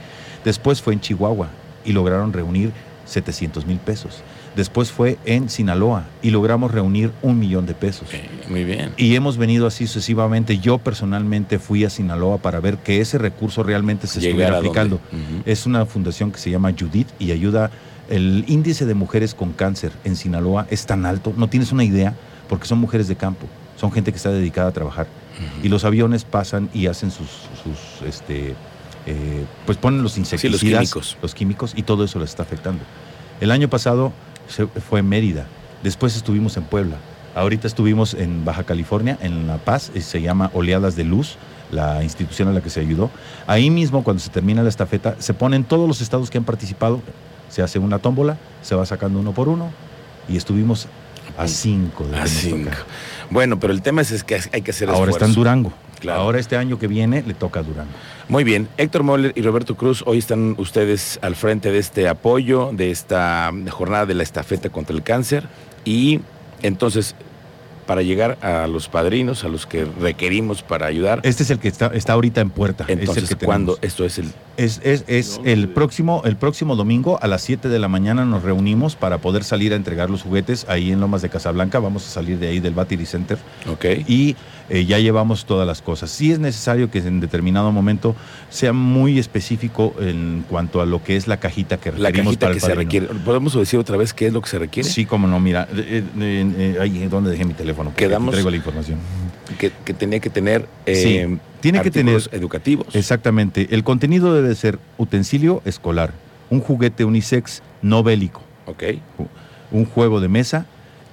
Después 0.46 0.80
fue 0.80 0.94
en 0.94 1.00
Chihuahua 1.02 1.50
y 1.84 1.92
lograron 1.92 2.32
reunir 2.34 2.72
700 3.10 3.66
mil 3.66 3.78
pesos. 3.80 4.22
Después 4.56 4.92
fue 4.92 5.18
en 5.26 5.50
Sinaloa 5.50 6.06
y 6.22 6.30
logramos 6.30 6.72
reunir 6.72 7.12
un 7.22 7.40
millón 7.40 7.66
de 7.66 7.74
pesos. 7.74 8.08
Muy 8.48 8.64
bien. 8.64 8.92
Y 8.98 9.16
hemos 9.16 9.38
venido 9.38 9.68
así 9.68 9.88
sucesivamente. 9.88 10.60
Yo 10.60 10.78
personalmente 10.78 11.60
fui 11.60 11.84
a 11.86 11.90
Sinaloa 11.90 12.38
para 12.38 12.60
ver 12.60 12.78
que 12.78 13.02
ese 13.02 13.18
recurso 13.18 13.64
realmente 13.64 14.08
se 14.08 14.20
Llegar 14.20 14.30
estuviera 14.30 14.58
aplicando. 14.58 15.00
Es 15.46 15.66
una 15.66 15.86
fundación 15.86 16.32
que 16.32 16.40
se 16.40 16.50
llama 16.50 16.74
Judith 16.78 17.08
y 17.20 17.32
ayuda. 17.32 17.72
El 18.10 18.46
índice 18.48 18.86
de 18.86 18.94
mujeres 18.94 19.34
con 19.34 19.54
cáncer 19.54 19.92
en 20.04 20.16
Sinaloa 20.16 20.68
es 20.70 20.86
tan 20.86 21.06
alto, 21.06 21.34
no 21.38 21.48
tienes 21.48 21.72
una 21.72 21.84
idea, 21.84 22.16
porque 22.48 22.66
son 22.66 22.80
mujeres 22.80 23.08
de 23.08 23.16
campo, 23.16 23.46
son 23.80 23.92
gente 23.92 24.12
que 24.12 24.18
está 24.18 24.32
dedicada 24.32 24.70
a 24.70 24.72
trabajar. 24.72 25.08
Y 25.64 25.70
los 25.70 25.86
aviones 25.86 26.26
pasan 26.26 26.70
y 26.74 26.88
hacen 26.88 27.12
sus, 27.12 27.30
sus 27.64 28.06
este, 28.06 28.56
eh, 29.06 29.46
pues 29.66 29.78
ponen 29.78 30.04
los 30.04 30.18
insecticidas, 30.18 30.82
químicos. 30.82 31.18
los 31.22 31.34
químicos, 31.34 31.74
y 31.76 31.84
todo 31.84 32.04
eso 32.04 32.20
les 32.20 32.30
está 32.30 32.44
afectando. 32.44 32.84
El 33.42 33.52
año 33.52 33.70
pasado 33.70 34.12
se 34.48 34.68
fue 34.68 35.00
en 35.00 35.10
Mérida, 35.10 35.46
después 35.84 36.16
estuvimos 36.16 36.58
en 36.58 36.64
Puebla, 36.64 36.98
ahorita 37.36 37.68
estuvimos 37.68 38.14
en 38.14 38.44
Baja 38.46 38.64
California, 38.64 39.18
en 39.22 39.48
La 39.48 39.58
Paz, 39.58 39.92
y 39.96 40.02
se 40.02 40.22
llama 40.22 40.52
Oleadas 40.54 40.96
de 40.96 41.04
Luz, 41.04 41.38
la 41.72 42.04
institución 42.04 42.48
a 42.48 42.52
la 42.52 42.62
que 42.62 42.70
se 42.70 42.80
ayudó. 42.80 43.12
Ahí 43.46 43.70
mismo, 43.70 44.04
cuando 44.04 44.22
se 44.22 44.30
termina 44.30 44.64
la 44.64 44.70
estafeta, 44.70 45.16
se 45.20 45.34
ponen 45.34 45.64
todos 45.64 45.88
los 45.88 46.02
estados 46.02 46.30
que 46.30 46.38
han 46.38 46.44
participado, 46.44 47.02
se 47.50 47.62
hace 47.62 47.80
una 47.80 48.00
tómbola, 48.00 48.38
se 48.62 48.76
va 48.76 48.86
sacando 48.86 49.20
uno 49.20 49.34
por 49.34 49.48
uno, 49.50 49.72
y 50.28 50.38
estuvimos 50.38 50.88
a 51.38 51.48
cinco 51.48 52.08
de 52.08 52.20
A 52.20 52.28
cinco. 52.28 52.72
Bueno, 53.30 53.60
pero 53.60 53.72
el 53.72 53.82
tema 53.82 54.02
es, 54.02 54.12
es 54.12 54.24
que 54.24 54.42
hay 54.52 54.62
que 54.62 54.72
hacer 54.72 54.90
Ahora 54.90 55.12
está 55.12 55.26
en 55.26 55.32
esfuerzo. 55.32 55.40
Durango. 55.40 55.74
Claro. 56.00 56.22
Ahora 56.22 56.40
este 56.40 56.58
año 56.58 56.80
que 56.80 56.88
viene 56.88 57.24
le 57.26 57.34
toca 57.34 57.60
a 57.60 57.64
Durango. 57.64 57.92
Muy 58.30 58.44
bien, 58.44 58.68
Héctor 58.78 59.02
Moller 59.02 59.34
y 59.36 59.42
Roberto 59.42 59.76
Cruz, 59.76 60.04
hoy 60.06 60.20
están 60.20 60.54
ustedes 60.60 61.18
al 61.24 61.36
frente 61.36 61.72
de 61.72 61.80
este 61.80 62.08
apoyo, 62.08 62.70
de 62.72 62.92
esta 62.92 63.52
jornada 63.72 64.06
de 64.06 64.14
la 64.14 64.22
estafeta 64.22 64.70
contra 64.70 64.96
el 64.96 65.02
cáncer. 65.02 65.48
Y 65.84 66.20
entonces 66.62 67.16
para 67.90 68.04
llegar 68.04 68.38
a 68.44 68.68
los 68.68 68.88
padrinos, 68.88 69.44
a 69.44 69.48
los 69.48 69.66
que 69.66 69.84
requerimos 69.84 70.62
para 70.62 70.86
ayudar, 70.86 71.22
Este 71.24 71.42
es 71.42 71.50
el 71.50 71.58
que 71.58 71.70
está, 71.70 71.88
está 71.88 72.14
ahorita 72.14 72.40
en 72.40 72.52
puerta. 72.52 72.84
es 72.84 72.92
el 72.92 73.00
entonces 73.00 73.30
que 73.30 73.36
tenemos. 73.36 73.46
cuando 73.48 73.80
esto 73.82 74.06
es 74.06 74.20
el 74.20 74.32
Es, 74.58 74.80
es, 74.84 75.06
es 75.08 75.42
el, 75.44 75.70
próximo, 75.70 76.22
el 76.24 76.36
próximo 76.36 76.76
domingo 76.76 77.18
a 77.20 77.26
las 77.26 77.42
7 77.42 77.68
de 77.68 77.80
la 77.80 77.88
mañana 77.88 78.26
nos 78.26 78.44
reunimos 78.44 78.96
para 78.96 79.18
poder 79.18 79.44
salir 79.44 79.74
a 79.74 79.76
entregar 79.76 80.12
los 80.12 80.22
juguetes 80.22 80.68
ahí 80.70 80.92
en 80.92 81.00
Lomas 81.00 81.24
de 81.24 81.30
Casablanca. 81.30 81.80
Vamos 81.80 82.06
a 82.06 82.12
salir 82.12 82.38
de 82.38 82.50
ahí 82.50 82.60
del 82.60 82.76
Battery 82.76 83.08
Center 83.08 83.40
ok, 83.68 83.86
y 84.08 84.36
eh, 84.70 84.86
ya 84.86 85.00
llevamos 85.00 85.46
todas 85.46 85.66
las 85.66 85.82
cosas. 85.82 86.12
Sí 86.12 86.32
es 86.32 86.38
necesario 86.38 86.92
que 86.92 87.00
en 87.00 87.20
determinado 87.20 87.72
momento 87.72 88.16
sea 88.52 88.72
muy 88.72 89.18
específico 89.18 89.96
en 90.00 90.46
cuanto 90.48 90.82
a 90.82 90.86
lo 90.86 91.04
que 91.04 91.16
es 91.16 91.28
la 91.28 91.38
cajita 91.38 91.78
que 91.78 91.92
la 91.92 92.10
requerimos 92.10 92.38
cajita 92.38 92.46
para 92.46 92.54
que 92.54 92.60
el 92.60 92.66
se 92.66 92.76
requiere. 92.76 93.08
¿Podemos 93.26 93.56
decir 93.56 93.80
otra 93.80 93.98
vez 93.98 94.14
qué 94.14 94.28
es 94.28 94.34
lo 94.34 94.42
que 94.42 94.50
se 94.50 94.60
requiere? 94.60 94.88
Sí, 94.88 95.06
como 95.06 95.28
no, 95.28 95.40
mira, 95.40 95.68
eh, 95.76 96.04
eh, 96.20 96.54
eh, 96.58 96.78
ahí, 96.80 97.08
¿dónde 97.08 97.32
dejé 97.32 97.46
mi 97.46 97.56
teléfono? 97.56 97.79
Aquí 97.88 97.98
Quedamos- 98.06 98.32
Traigo 98.32 98.50
la 98.50 98.58
información. 98.58 99.00
Que, 99.58 99.72
que 99.84 99.94
tenía 99.94 100.20
que 100.20 100.30
tener 100.30 100.68
eh, 100.86 100.96
Sí, 100.96 101.40
tiene 101.60 101.82
que 101.82 101.90
tener- 101.92 102.22
educativos. 102.32 102.96
Exactamente. 102.96 103.68
El 103.72 103.84
contenido 103.84 104.34
debe 104.34 104.54
ser 104.56 104.78
utensilio 104.98 105.62
escolar, 105.66 106.12
un 106.50 106.62
juguete 106.62 107.04
unisex 107.06 107.62
no 107.82 108.04
bélico, 108.04 108.42
Ok, 108.68 108.84
un 109.72 109.86
juego 109.86 110.20
de 110.22 110.28
mesa 110.28 110.66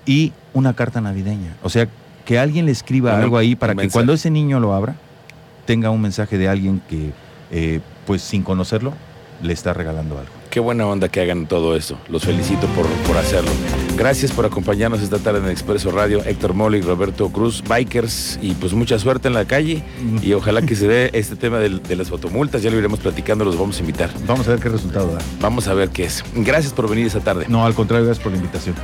y 0.05 0.33
una 0.53 0.75
carta 0.75 1.01
navideña. 1.01 1.57
O 1.63 1.71
sea, 1.71 1.89
que 2.27 2.39
alguien 2.39 2.67
le 2.67 2.73
escriba 2.73 3.17
algo 3.19 3.39
ahí 3.39 3.55
para 3.57 3.73
que 3.73 3.77
mensaje. 3.79 3.93
cuando 3.95 4.13
ese 4.13 4.31
niño 4.31 4.61
lo 4.61 4.75
abra, 4.75 4.97
tenga 5.65 5.91
un 5.91 6.01
mensaje 6.03 6.37
de 6.39 6.49
alguien 6.49 6.83
que, 6.89 7.11
eh, 7.51 7.81
pues 8.07 8.21
sin 8.23 8.43
conocerlo, 8.43 8.93
le 9.43 9.53
está 9.53 9.73
regalando 9.73 10.19
algo. 10.19 10.31
qué 10.51 10.61
buena 10.61 10.87
onda 10.87 11.09
que 11.09 11.21
hagan 11.21 11.47
todo 11.47 11.77
eso. 11.77 11.99
Los 12.09 12.25
felicito 12.25 12.67
por, 12.69 12.87
por 13.07 13.17
hacerlo. 13.19 13.51
Gracias 13.97 14.31
por 14.31 14.45
acompañarnos 14.45 15.01
esta 15.01 15.19
tarde 15.19 15.39
en 15.39 15.49
Expreso 15.51 15.91
Radio. 15.91 16.23
Héctor 16.25 16.53
Mole 16.53 16.79
y 16.79 16.83
Roberto 16.83 17.31
Cruz, 17.31 17.63
bikers, 17.67 18.39
y 18.43 18.53
pues 18.53 18.75
mucha 18.75 18.99
suerte 18.99 19.29
en 19.29 19.35
la 19.35 19.47
calle. 19.47 19.83
Y 20.23 20.35
ojalá 20.35 20.61
que 20.63 20.77
se 20.77 20.87
dé 20.87 21.11
este 21.15 21.35
tema 21.35 21.59
del- 21.59 21.83
de, 21.83 21.97
las 21.97 22.11
fotomultas. 22.11 22.63
Ya 22.63 22.71
lo 22.71 22.77
iremos 22.79 23.01
platicando, 23.01 23.45
los 23.45 23.59
vamos 23.59 23.79
a 23.79 23.81
invitar. 23.81 24.11
Vamos 24.27 24.47
a 24.49 24.51
ver 24.51 24.61
qué 24.61 24.69
resultado 24.69 25.13
da. 25.13 25.19
Vamos 25.41 25.67
a 25.69 25.75
ver 25.75 25.89
qué 25.89 26.05
es. 26.05 26.23
Gracias 26.35 26.73
por 26.75 26.89
venir 26.91 27.07
esta 27.07 27.21
tarde. 27.21 27.47
No, 27.49 27.65
al 27.65 27.75
contrario, 27.75 28.05
gracias 28.07 28.23
por 28.23 28.33
la 28.33 28.39
invitación. 28.39 28.77